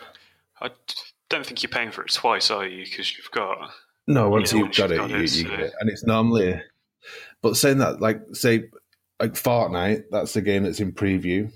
[0.60, 0.70] I
[1.28, 2.84] don't think you're paying for it twice, are you?
[2.84, 3.70] Because you've got
[4.06, 6.60] no, once you've got, it, got you, you get it, and it's normally.
[7.40, 8.64] But saying that, like, say,
[9.20, 11.50] like Fortnite, that's the game that's in preview.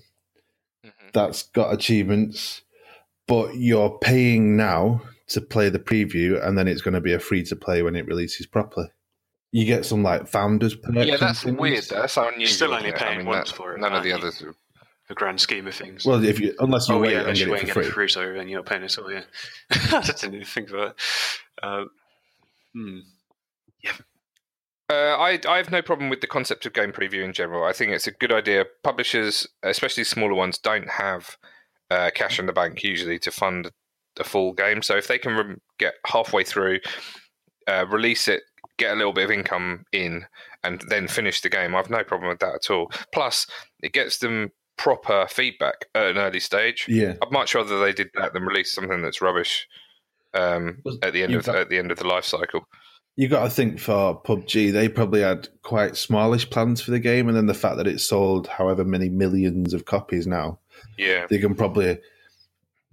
[1.13, 2.63] That's got achievements,
[3.27, 7.19] but you're paying now to play the preview, and then it's going to be a
[7.19, 8.89] free to play when it releases properly.
[9.51, 11.07] You get some like founders perks.
[11.07, 11.85] Yeah, that's weird.
[11.85, 12.41] That's unusual.
[12.41, 13.81] You're still only paying I mean, once for it.
[13.81, 14.43] None of the others.
[14.43, 14.55] Are...
[15.09, 16.07] The grand scheme of things.
[16.07, 17.91] Well, if you unless you oh, wait yeah, and get you it for free.
[17.91, 19.13] free, so then you're not paying at all.
[19.13, 19.25] Yeah,
[19.71, 20.95] I didn't even think of that.
[21.63, 21.85] Uh,
[22.75, 23.01] Hmm.
[24.93, 27.65] Uh, I I have no problem with the concept of game preview in general.
[27.65, 28.67] I think it's a good idea.
[28.85, 31.39] Publishers, especially smaller ones, don't have
[31.91, 33.71] uh, cash in the bank usually to fund
[34.17, 34.83] the full game.
[34.83, 36.81] So if they can re- get halfway through,
[37.67, 38.43] uh, release it,
[38.77, 40.27] get a little bit of income in,
[40.63, 42.91] and then finish the game, I've no problem with that at all.
[43.15, 43.47] Plus,
[43.83, 46.85] it gets them proper feedback at an early stage.
[46.87, 49.67] Yeah, I'd much rather they did that than release something that's rubbish
[50.35, 52.67] um, at the end of at the end of the life cycle.
[53.17, 57.29] You got to think for PUBG, they probably had quite smallish plans for the game,
[57.29, 60.59] and then the fact that it sold however many millions of copies now,
[60.97, 61.99] yeah, they can probably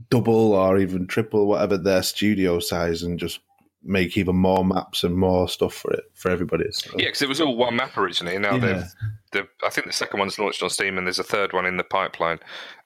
[0.09, 3.39] double or even triple whatever their studio size and just
[3.83, 6.65] make even more maps and more stuff for it for everybody.
[6.71, 6.91] So.
[6.97, 8.37] Yeah, because it was all one map originally.
[8.37, 8.83] Now yeah.
[9.31, 11.77] they've, I think the second one's launched on Steam, and there's a third one in
[11.77, 12.39] the pipeline.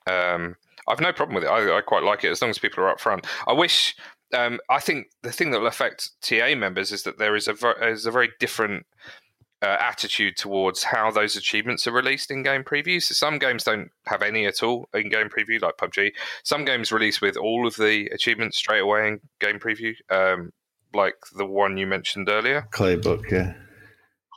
[0.08, 0.56] Um,
[0.88, 1.48] I've no problem with it.
[1.48, 3.26] I, I, quite like it as long as people are up front.
[3.48, 3.96] I wish
[4.34, 7.54] um, I think the thing that will affect TA members is that there is a
[7.54, 8.86] ver- is a very different
[9.64, 13.04] uh, attitude towards how those achievements are released in game previews.
[13.04, 16.12] So some games don't have any at all in game preview, like PUBG.
[16.44, 20.52] Some games release with all of the achievements straight away in game preview, um,
[20.94, 23.54] like the one you mentioned earlier, Claybook, yeah,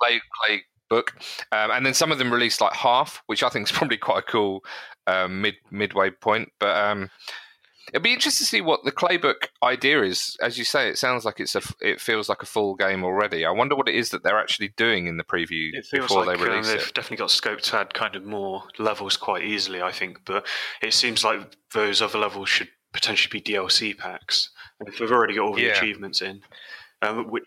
[0.01, 1.13] Clay Clay book,
[1.51, 4.21] um, and then some of them release like half, which I think is probably quite
[4.21, 4.65] a cool
[5.09, 6.51] um, mid midway point.
[6.61, 7.11] But um,
[7.93, 10.37] It'd be interesting to see what the Claybook idea is.
[10.41, 11.63] As you say, it sounds like it's a.
[11.81, 13.45] It feels like a full game already.
[13.45, 16.45] I wonder what it is that they're actually doing in the preview before like, they
[16.45, 16.95] release uh, they've it.
[16.95, 20.25] Definitely got scope to add kind of more levels quite easily, I think.
[20.25, 20.47] But
[20.83, 24.51] it seems like those other levels should potentially be DLC packs.
[24.81, 25.77] And if we've already got all the yeah.
[25.77, 26.43] achievements in,
[27.03, 27.41] um, we,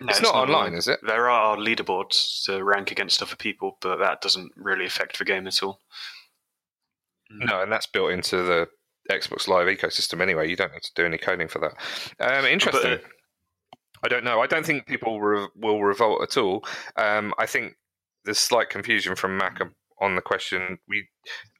[0.00, 1.00] no, it's, it's, not, not online, online, is it?
[1.04, 5.46] There are leaderboards to rank against other people, but that doesn't really affect the game
[5.46, 5.80] at all.
[7.30, 8.68] No, and that's built into the
[9.10, 10.48] Xbox Live ecosystem anyway.
[10.48, 11.74] You don't have to do any coding for that.
[12.20, 12.82] Um, interesting.
[12.82, 13.08] But, uh,
[14.04, 14.40] I don't know.
[14.40, 16.64] I don't think people re- will revolt at all.
[16.96, 17.74] Um, I think
[18.24, 19.60] there's slight confusion from Mac
[20.00, 20.78] on the question.
[20.88, 21.08] We,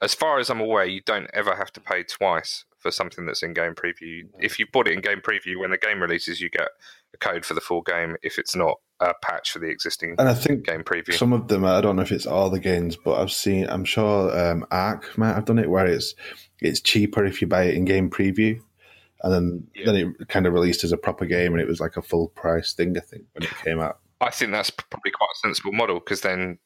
[0.02, 3.42] as far as I'm aware, you don't ever have to pay twice for something that's
[3.42, 4.24] in game preview.
[4.40, 6.68] If you bought it in game preview, when the game releases, you get
[7.14, 8.16] a code for the full game.
[8.22, 11.48] If it's not a patch for the existing and I think game preview, some of
[11.48, 13.66] them I don't know if it's all the games, but I've seen.
[13.68, 16.14] I'm sure um, Ark might have done it where it's
[16.60, 18.60] it's cheaper if you buy it in game preview.
[19.22, 19.86] And then, yeah.
[19.86, 22.28] then it kind of released as a proper game, and it was like a full
[22.28, 22.94] price thing.
[22.96, 23.98] I think when it came out.
[24.20, 26.58] I think that's probably quite a sensible model because then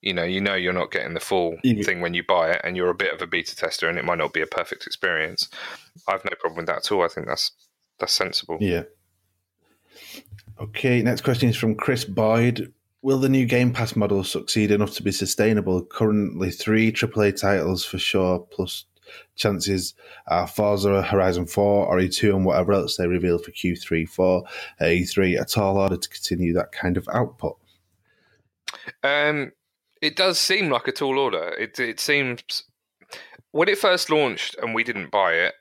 [0.00, 1.82] you know you know you're not getting the full yeah.
[1.82, 4.04] thing when you buy it and you're a bit of a beta tester and it
[4.04, 5.48] might not be a perfect experience
[6.08, 7.52] i've no problem with that at all i think that's
[7.98, 8.82] that's sensible yeah
[10.60, 14.92] okay next question is from chris boyd Will the new Game Pass model succeed enough
[14.92, 15.82] to be sustainable?
[15.86, 18.84] Currently, three AAA titles for sure, plus
[19.36, 19.94] chances
[20.26, 24.44] are Forza Horizon 4 or E2 and whatever else they reveal for Q3 4,
[24.82, 27.56] E3 a tall order to continue that kind of output.
[29.02, 29.52] Um,
[30.02, 31.54] it does seem like a tall order.
[31.58, 32.64] It it seems
[33.52, 35.54] when it first launched and we didn't buy it,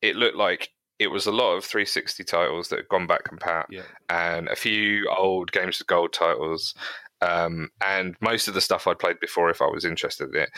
[0.00, 3.66] it looked like it was a lot of 360 titles that had gone back compat
[3.70, 3.82] yeah.
[4.08, 6.74] and a few old games of gold titles
[7.22, 10.50] um, and most of the stuff I'd played before if I was interested in it.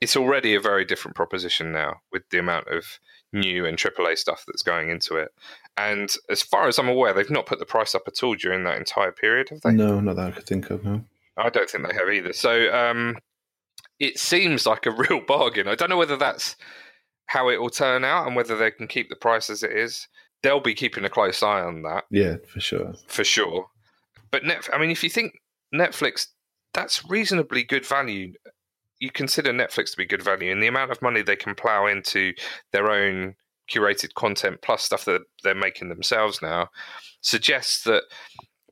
[0.00, 2.98] It's already a very different proposition now with the amount of
[3.32, 5.28] new and AAA stuff that's going into it.
[5.76, 8.64] And as far as I'm aware, they've not put the price up at all during
[8.64, 9.72] that entire period, have they?
[9.72, 10.84] No, not that I could think of.
[10.84, 11.04] No.
[11.36, 12.32] I don't think they have either.
[12.32, 13.18] So um,
[13.98, 15.68] it seems like a real bargain.
[15.68, 16.56] I don't know whether that's
[17.26, 20.08] how it will turn out and whether they can keep the price as it is.
[20.42, 22.94] They'll be keeping a close eye on that Yeah, for sure.
[23.06, 23.66] for sure.
[24.30, 25.40] But net, I mean, if you think
[25.74, 26.26] Netflix,
[26.74, 28.34] that's reasonably good value.
[29.00, 31.86] You consider Netflix to be good value, and the amount of money they can plow
[31.86, 32.32] into
[32.72, 33.34] their own
[33.70, 36.68] curated content plus stuff that they're making themselves now
[37.22, 38.02] suggests that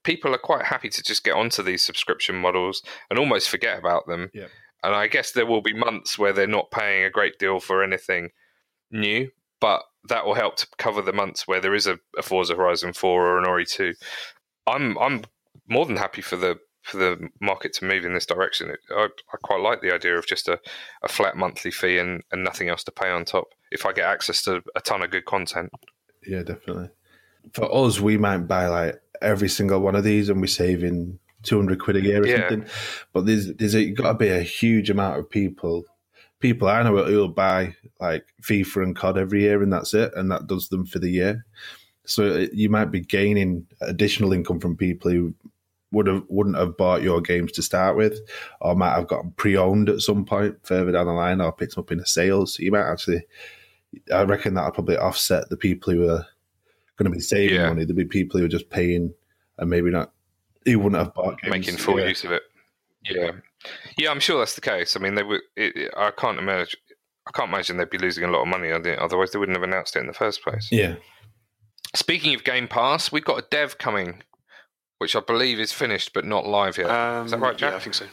[0.04, 4.06] people are quite happy to just get onto these subscription models and almost forget about
[4.06, 4.30] them.
[4.34, 4.48] Yeah.
[4.84, 7.82] And I guess there will be months where they're not paying a great deal for
[7.82, 8.30] anything
[8.92, 9.30] new,
[9.60, 12.92] but that will help to cover the months where there is a, a Forza Horizon
[12.92, 13.94] 4 or an Ori 2.
[14.66, 15.22] I'm I'm
[15.68, 18.74] more than happy for the for the market to move in this direction.
[18.90, 20.58] I, I quite like the idea of just a,
[21.04, 24.06] a flat monthly fee and, and nothing else to pay on top if I get
[24.06, 25.70] access to a ton of good content.
[26.26, 26.90] Yeah, definitely.
[27.52, 31.56] For us, we might buy like every single one of these, and we're saving two
[31.56, 32.48] hundred quid a year or Yeah.
[32.48, 32.68] something.
[33.12, 35.84] But there's there's a, got to be a huge amount of people.
[36.42, 40.30] People I know who'll buy like FIFA and COD every year, and that's it, and
[40.30, 41.46] that does them for the year.
[42.04, 45.32] So it, you might be gaining additional income from people who
[45.92, 48.18] would have wouldn't have bought your games to start with,
[48.60, 51.76] or might have got them pre-owned at some point further down the line, or picked
[51.76, 52.44] them up in a sale.
[52.46, 53.22] So you might actually,
[54.12, 56.26] I reckon that'll probably offset the people who are
[56.96, 57.68] going to be saving Yeah.
[57.68, 57.84] money.
[57.84, 59.14] There'll be people who are just paying
[59.58, 60.12] and maybe not,
[60.64, 61.50] who wouldn't have bought games.
[61.52, 62.08] making full Yeah.
[62.08, 62.42] use of it.
[63.08, 63.30] Yeah,
[63.98, 64.96] yeah, I'm sure that's the case.
[64.96, 65.40] I mean, they would.
[65.56, 66.78] It, it- I can't imagine.
[67.26, 68.98] I can't imagine they'd be losing a lot of money on it.
[68.98, 70.68] Otherwise, they wouldn't have announced it in the first place.
[70.72, 70.96] Yeah,
[71.94, 74.22] Speaking of Game Pass, we've got a dev coming,
[74.98, 76.90] which I believe is finished but not live yet.
[76.90, 77.70] Um, Is that right, Jack?
[77.72, 78.06] Yeah, I think so.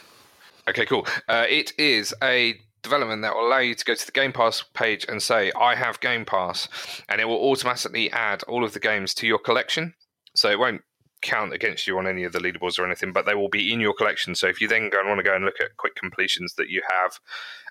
[0.68, 1.06] Okay, cool.
[1.28, 4.62] Uh, it is a development that will allow you to go to the Game Pass
[4.74, 6.68] page and say, I have Game Pass,
[7.08, 9.94] and it will automatically add all of the games to your collection.
[10.36, 10.82] So it won't
[11.22, 13.80] count against you on any of the leaderboards or anything, but they will be in
[13.80, 14.34] your collection.
[14.34, 16.68] So if you then go and want to go and look at quick completions that
[16.68, 17.18] you have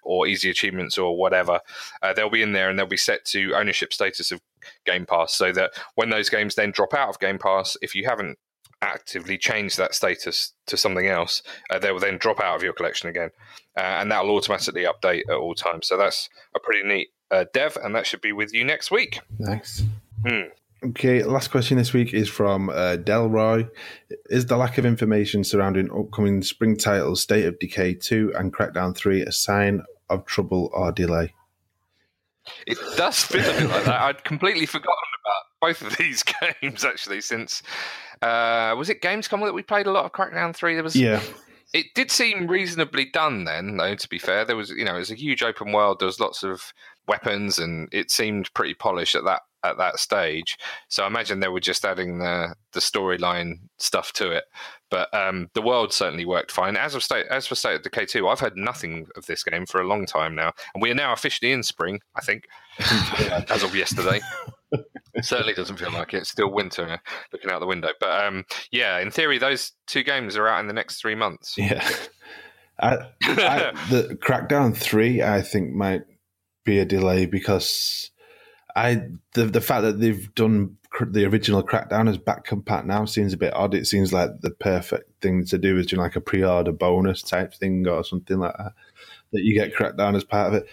[0.03, 1.59] or easy achievements or whatever,
[2.01, 4.41] uh, they'll be in there and they'll be set to ownership status of
[4.85, 8.05] Game Pass so that when those games then drop out of Game Pass, if you
[8.05, 8.37] haven't
[8.81, 12.73] actively changed that status to something else, uh, they will then drop out of your
[12.73, 13.29] collection again.
[13.77, 15.87] Uh, and that'll automatically update at all times.
[15.87, 19.19] So that's a pretty neat uh, dev, and that should be with you next week.
[19.37, 19.83] nice.
[20.25, 20.49] Hmm.
[20.81, 23.69] Okay, last question this week is from uh, Delroy.
[24.29, 28.95] Is the lack of information surrounding upcoming spring titles State of Decay 2 and Crackdown
[28.95, 31.33] 3 a sign of trouble or delay?
[32.65, 34.01] It does feel a bit like that.
[34.01, 36.23] I'd completely forgotten about both of these
[36.61, 37.19] games actually.
[37.19, 37.61] Since
[38.21, 40.75] uh, was it Gamescom that we played a lot of Crackdown Three?
[40.75, 41.21] There was Yeah,
[41.73, 43.95] it did seem reasonably done then, though.
[43.95, 45.99] To be fair, there was you know it was a huge open world.
[45.99, 46.73] There was lots of
[47.05, 50.57] weapons, and it seemed pretty polished at that at that stage.
[50.87, 54.45] So I imagine they were just adding the the storyline stuff to it.
[54.89, 56.75] But um, the world certainly worked fine.
[56.75, 59.65] As of state as for State of Decay two, I've heard nothing of this game
[59.65, 61.99] for a long time now, and we are now officially in spring.
[62.15, 62.45] I think
[63.49, 64.21] as of yesterday.
[64.71, 64.85] It
[65.25, 66.17] certainly doesn't feel like it.
[66.17, 66.97] It's still winter uh,
[67.33, 67.89] looking out the window.
[67.99, 71.55] But um, yeah, in theory, those two games are out in the next three months.
[71.57, 71.87] yeah.
[72.79, 76.03] I, I, the Crackdown 3, I think, might
[76.65, 78.11] be a delay because
[78.75, 79.01] I
[79.33, 83.37] the the fact that they've done the original Crackdown as back compat now seems a
[83.37, 83.73] bit odd.
[83.73, 87.53] It seems like the perfect thing to do is do like a pre-order bonus type
[87.53, 88.73] thing or something like that.
[89.31, 90.67] That you get Crackdown as part of it.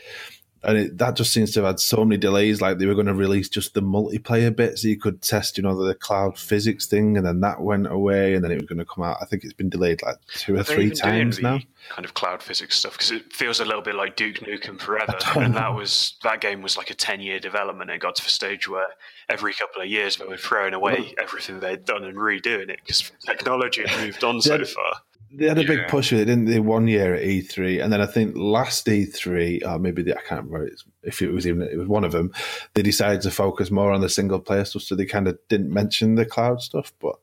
[0.62, 2.60] And it, that just seems to have had so many delays.
[2.60, 5.62] Like they were going to release just the multiplayer bit, so you could test, you
[5.62, 8.78] know, the cloud physics thing, and then that went away, and then it was going
[8.78, 9.18] to come out.
[9.20, 11.60] I think it's been delayed like two or three times now.
[11.90, 15.16] Kind of cloud physics stuff because it feels a little bit like Duke Nukem Forever,
[15.36, 15.60] and know.
[15.60, 17.90] that was that game was like a ten year development.
[17.90, 18.88] It got to a stage where
[19.28, 23.12] every couple of years they were throwing away everything they'd done and redoing it because
[23.24, 24.94] technology had moved on so far.
[25.32, 26.60] They had a big push with it, didn't they?
[26.60, 30.46] One year at E3, and then I think last E3, or maybe the, I can't
[30.46, 30.70] remember
[31.02, 32.32] if it was even it was one of them.
[32.74, 35.72] They decided to focus more on the single player stuff, so they kind of didn't
[35.72, 36.92] mention the cloud stuff.
[37.00, 37.16] But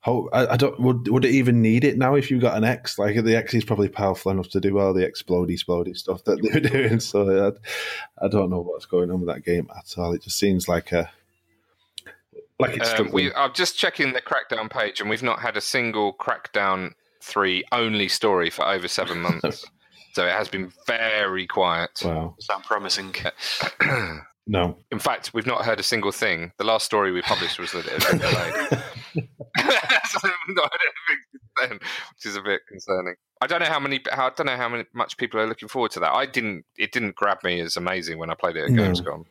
[0.00, 2.64] how I, I don't would would it even need it now if you got an
[2.64, 2.98] X?
[2.98, 6.40] Like the X is probably powerful enough to do all the explody explody stuff that
[6.42, 7.00] they were doing.
[7.00, 10.12] So I, I don't know what's going on with that game at all.
[10.12, 11.10] It just seems like a
[12.60, 15.60] like it's Um, we, I'm just checking the Crackdown page, and we've not had a
[15.60, 16.94] single Crackdown
[17.28, 19.64] 3 only story for over seven months.
[20.14, 21.90] so it has been very quiet.
[22.04, 22.34] wow.
[22.40, 23.14] Sound promising?
[23.24, 24.78] Uh, no.
[24.90, 26.52] In fact, we've not heard a single thing.
[26.58, 28.82] The last story we published was that it had been delayed.
[30.08, 33.14] so we've not heard anything since then, which is a bit concerning.
[33.40, 34.00] I don't know how many.
[34.10, 36.12] How, I don't know how many, much people are looking forward to that.
[36.12, 36.64] I didn't.
[36.76, 38.82] It didn't grab me as amazing when I played it at No.
[38.82, 39.24] Gamescom.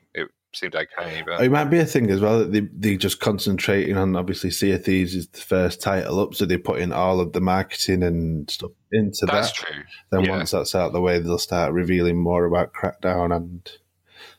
[0.57, 1.23] Seemed okay.
[1.25, 4.51] But It might be a thing as well that they they just concentrating on obviously
[4.51, 7.41] Sea of Thieves is the first title up, so they put in all of the
[7.41, 9.55] marketing and stuff into that's that.
[9.55, 9.83] true.
[10.09, 10.31] Then yeah.
[10.31, 13.71] once that's out of the way, they'll start revealing more about Crackdown and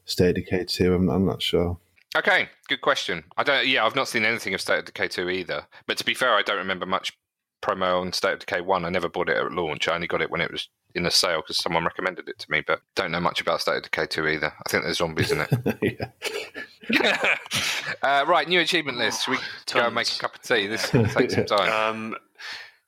[0.04, 0.94] State of Decay 2.
[0.94, 1.78] I'm, I'm not sure.
[2.16, 3.24] Okay, good question.
[3.36, 3.66] I don't.
[3.66, 5.66] Yeah, I've not seen anything of State of Decay two either.
[5.86, 7.16] But to be fair, I don't remember much
[7.62, 8.84] promo on State of Decay one.
[8.84, 9.88] I never bought it at launch.
[9.88, 12.50] I only got it when it was in a sale because someone recommended it to
[12.50, 12.62] me.
[12.66, 14.52] But don't know much about State of Decay two either.
[14.66, 16.00] I think there's zombies in it.
[18.02, 19.24] uh, right, new achievement list.
[19.24, 19.38] Should we
[19.72, 20.66] go and make a cup of tea?
[20.66, 21.70] This will take some time.
[21.70, 22.16] Um,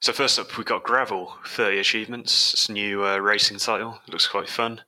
[0.01, 2.55] so first up, we've got Gravel, 30 achievements.
[2.55, 3.99] It's a new uh, racing title.
[4.07, 4.81] It looks quite fun.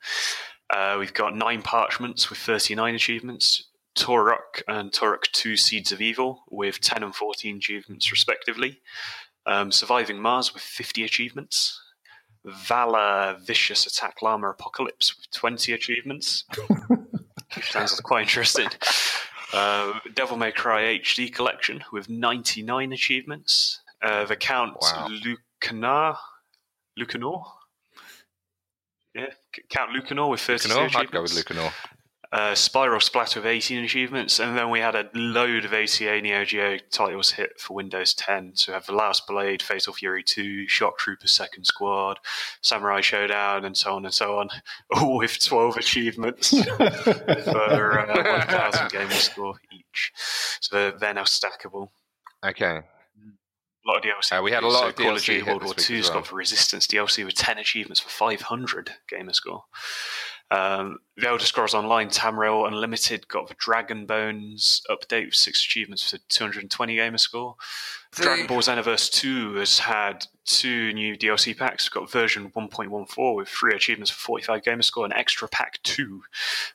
[0.75, 3.69] Uh, we've got nine parchments with 39 achievements.
[3.95, 8.81] Turok and Turok 2 Seeds of Evil with 10 and 14 achievements respectively.
[9.47, 11.81] Um, Surviving Mars with 50 achievements.
[12.45, 16.45] Valor Vicious Attack Llama Apocalypse with 20 achievements.
[17.63, 18.69] Sounds quite interesting.
[19.53, 23.81] Uh, Devil May Cry HD Collection with 99 achievements.
[24.03, 25.09] Uh, the Count Wow.
[25.63, 26.17] Lucanar,
[26.97, 27.43] Lucanor?
[29.15, 29.27] Yeah,
[29.69, 30.87] Count Lucanor with 32 Lucanor?
[30.87, 31.09] achievements.
[31.09, 31.71] I'd go with Lucanor.
[32.33, 36.47] Uh, Spiral Splatter with 18 achievements, and then we had a load of ACA Neo
[36.47, 38.53] Geo titles hit for Windows 10.
[38.55, 42.21] So we have The Last Blade, Fatal Fury 2, Shock Trooper Second Squad,
[42.63, 44.49] Samurai Shodown, and so on and so on,
[44.97, 50.13] all with 12 achievements for uh, 1,000 gamer score each.
[50.61, 51.91] So they're, now stackable.
[52.43, 52.81] Okay.
[53.85, 54.39] A lot of DLC.
[54.39, 56.21] Uh, we had a lot of Call of Duty World War as well.
[56.21, 59.65] got the Resistance DLC with 10 achievements for 500 gamer score.
[60.53, 66.11] Um, the Elder Scrolls Online Tamriel Unlimited got the Dragon Bones update with six achievements
[66.11, 67.57] for 220 gamer score.
[68.15, 71.87] The- Dragon Ball Xenoverse 2 has had two new DLC packs.
[71.87, 76.23] We've got version 1.14 with three achievements for 45 gamer score, and Extra Pack 2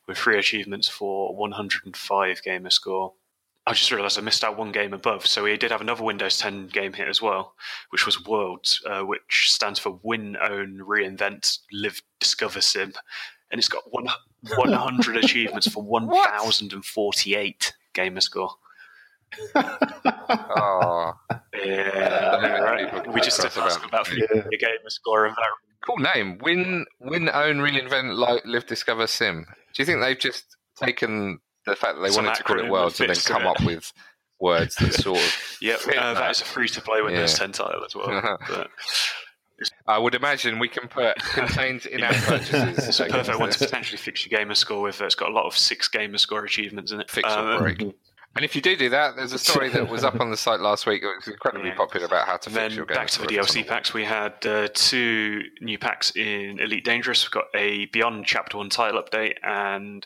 [0.07, 3.13] with three achievements for 105 gamer score.
[3.67, 5.27] I just realised I missed out one game above.
[5.27, 7.53] So we did have another Windows 10 game hit as well,
[7.89, 12.93] which was Worlds, uh, which stands for Win, Own, Reinvent, Live, Discover Sim.
[13.51, 14.07] And it's got one,
[14.55, 18.51] 100 achievements for 1,048 gamer score.
[19.55, 21.13] Oh,
[21.53, 23.13] Yeah, many right.
[23.13, 23.85] We just cross about.
[23.87, 24.41] about Yeah.
[24.49, 25.49] the gamer score of that.
[25.85, 26.37] cool name.
[26.39, 29.45] Win, win, own, reinvent, li- live, discover, sim.
[29.73, 30.43] Do you think they've just
[30.81, 33.43] taken the fact that they Some wanted to call it acronym Worlds and then come
[33.43, 33.47] it.
[33.47, 33.91] up with
[34.39, 36.31] words that sort of yeah, uh, that that?
[36.31, 37.37] is a free to play Windows Yeah.
[37.47, 38.37] 10 title as well.
[38.49, 38.69] But
[39.87, 42.87] I would imagine we can put contained in our purchases.
[42.87, 45.01] it's a perfect one to potentially fix your gamer score with.
[45.01, 47.09] It's got a lot of six gamer score achievements in it.
[47.09, 47.81] Fix or Um, break.
[48.35, 50.59] And if you do do that, there's a story that was up on the site
[50.59, 51.01] last week.
[51.01, 51.75] It was incredibly Yeah.
[51.75, 52.95] popular about how to And fix your game.
[52.97, 57.23] back to the DLC packs, we had uh, two new packs in Elite Dangerous.
[57.25, 60.05] We've got a Beyond Chapter 1 title update and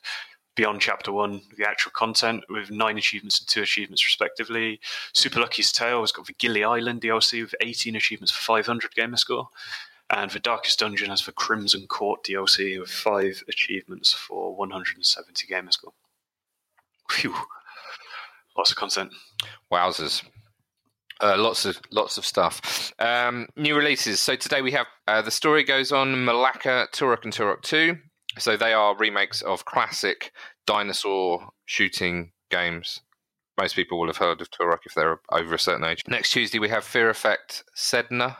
[0.55, 4.79] Beyond Chapter 1, the actual content, with nine achievements and two achievements respectively.
[5.13, 9.17] Super Lucky's Tale has got the Gilly Island DLC with 18 achievements for 500 gamer
[9.17, 9.49] score.
[10.09, 15.71] And the Darkest Dungeon has the Crimson Court DLC with five achievements for 170 gamer
[15.71, 15.93] score.
[17.09, 17.33] Phew.
[18.57, 19.13] Lots of content.
[19.71, 20.23] Wowzers.
[21.21, 22.91] Uh, lots of lots of stuff.
[22.99, 24.19] Um, new releases.
[24.19, 27.97] So today we have uh, the story goes on Malacca, Turok, and Turok Two.
[28.37, 30.31] So they are remakes of classic
[30.65, 33.01] dinosaur shooting games.
[33.59, 36.03] Most people will have heard of Turok if they're over a certain age.
[36.07, 38.37] Next Tuesday we have Fear Effect Sedna,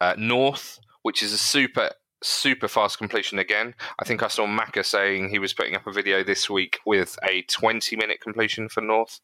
[0.00, 1.90] uh, North, which is a super
[2.22, 3.74] super fast completion again.
[3.98, 7.18] I think I saw Maka saying he was putting up a video this week with
[7.28, 9.20] a 20 minute completion for North.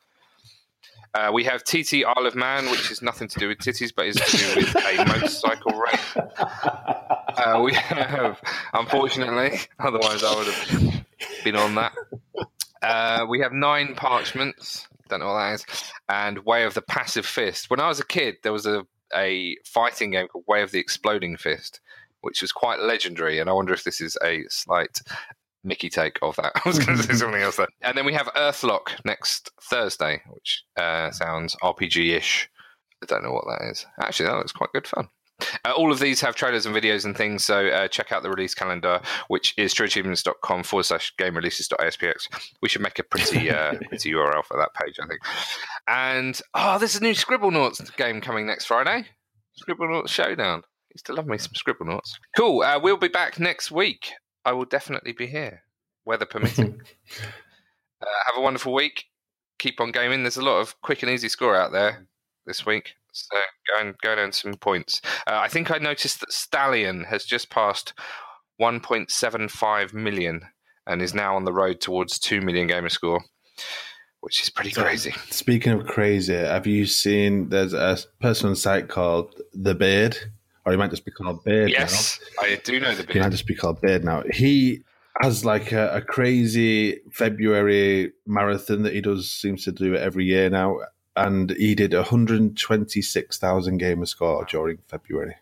[1.15, 4.07] Uh, we have TT Isle of Man, which is nothing to do with titties, but
[4.07, 6.17] is to do with a motorcycle race.
[7.37, 8.41] Uh, we have,
[8.73, 11.05] unfortunately, otherwise I would have
[11.45, 11.93] been on that.
[12.83, 14.87] Uh, we have nine parchments.
[15.09, 15.67] Don't know what that is.
[16.09, 17.71] And Way of the Passive Fist.
[17.71, 18.85] When I was a kid, there was a,
[19.15, 21.81] a fighting game called Way of the Exploding Fist,
[22.23, 23.39] which was quite legendary.
[23.39, 25.01] And I wonder if this is a slight
[25.63, 26.53] Mickey take of that.
[26.65, 27.69] I was going to say something else there.
[27.83, 32.49] And then we have Earthlock next Thursday, which uh, sounds RPG ish.
[33.03, 33.87] I don't know what that is.
[34.01, 35.09] Actually, that looks quite good fun.
[35.65, 38.31] Uh, all of these have trailers and videos and things, so uh, check out the
[38.31, 42.53] release calendar, which is trueachievements.com forward slash game releases.aspx.
[42.63, 45.21] We should make a pretty uh, pretty URL for that page, I think.
[45.89, 49.07] And oh, there's a new Scribblenauts game coming next Friday.
[49.61, 50.63] Scribblenauts Showdown.
[50.95, 52.19] Used to love me some Scribblenauts.
[52.37, 52.63] Cool.
[52.63, 54.13] Uh, we'll be back next week.
[54.45, 55.63] I will definitely be here,
[56.05, 56.81] weather permitting.
[58.03, 59.05] uh, have a wonderful week.
[59.59, 60.23] Keep on gaming.
[60.23, 62.07] There's a lot of quick and easy score out there
[62.47, 62.95] this week.
[63.17, 63.39] So
[63.75, 65.01] go and go down some points.
[65.27, 67.95] Uh, I think I noticed that Stallion has just passed
[68.61, 70.43] 1.75 million
[70.87, 73.25] and is now on the road towards 2 million gamer score,
[74.21, 75.13] which is pretty crazy.
[75.31, 80.17] Speaking of crazy, have you seen there's a person on site called The Beard?
[80.65, 83.15] Or he might just be called Beard Yes, I do know the Beard.
[83.15, 84.25] He might just be called Beard now.
[84.31, 84.83] He
[85.23, 90.25] has like a, a crazy February marathon that he does, seems to do it every
[90.25, 90.81] year now.
[91.17, 95.37] And he did 126,000 gamer score during February.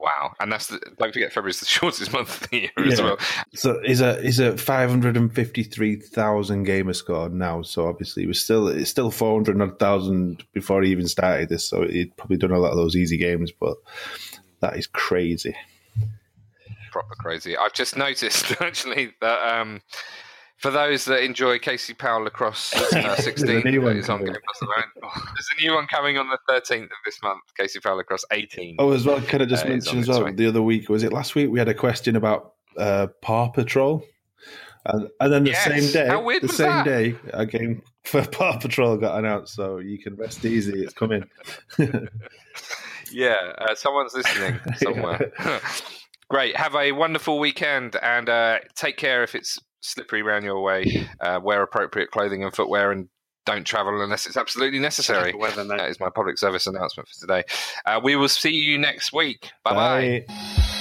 [0.00, 0.34] Wow.
[0.38, 3.18] And that's the, don't forget, February's the shortest month of the year as well.
[3.54, 7.62] So he's a he's a five hundred and fifty three thousand gamer score now.
[7.62, 11.48] So obviously he was still it's still four hundred odd thousand before he even started
[11.48, 11.64] this.
[11.64, 13.76] So he'd probably done a lot of those easy games, but
[14.60, 15.56] that is crazy.
[16.92, 17.56] proper crazy.
[17.56, 19.80] I've just noticed actually that um,
[20.58, 24.24] for those that enjoy Casey Powell Lacrosse uh, There's a 16 new one on.
[24.24, 24.60] Game Pass.
[25.34, 27.40] There's a new one coming on the 13th of this month.
[27.56, 28.76] Casey Powell Lacrosse 18.
[28.78, 30.24] Oh, as well, can I just Uh, mention as well?
[30.24, 30.32] way.
[30.32, 31.50] The other week was it last week?
[31.50, 34.04] We had a question about uh, Paw Patrol,
[34.86, 35.64] and, and then the Yes.
[35.64, 36.84] same day, the same that?
[36.84, 39.54] day, a game for Paw Patrol got announced.
[39.54, 41.24] So you can rest easy; it's coming.
[43.10, 45.32] Yeah, uh, someone's listening somewhere.
[46.28, 46.54] Great.
[46.56, 51.08] Have a wonderful weekend and uh, take care if it's slippery around your way.
[51.20, 53.08] Uh, wear appropriate clothing and footwear and
[53.44, 55.34] don't travel unless it's absolutely necessary.
[55.34, 55.64] Weather.
[55.64, 57.44] That is my public service announcement for today.
[57.86, 59.50] Uh, we will see you next week.
[59.64, 60.24] Bye bye.
[60.28, 60.74] Bye.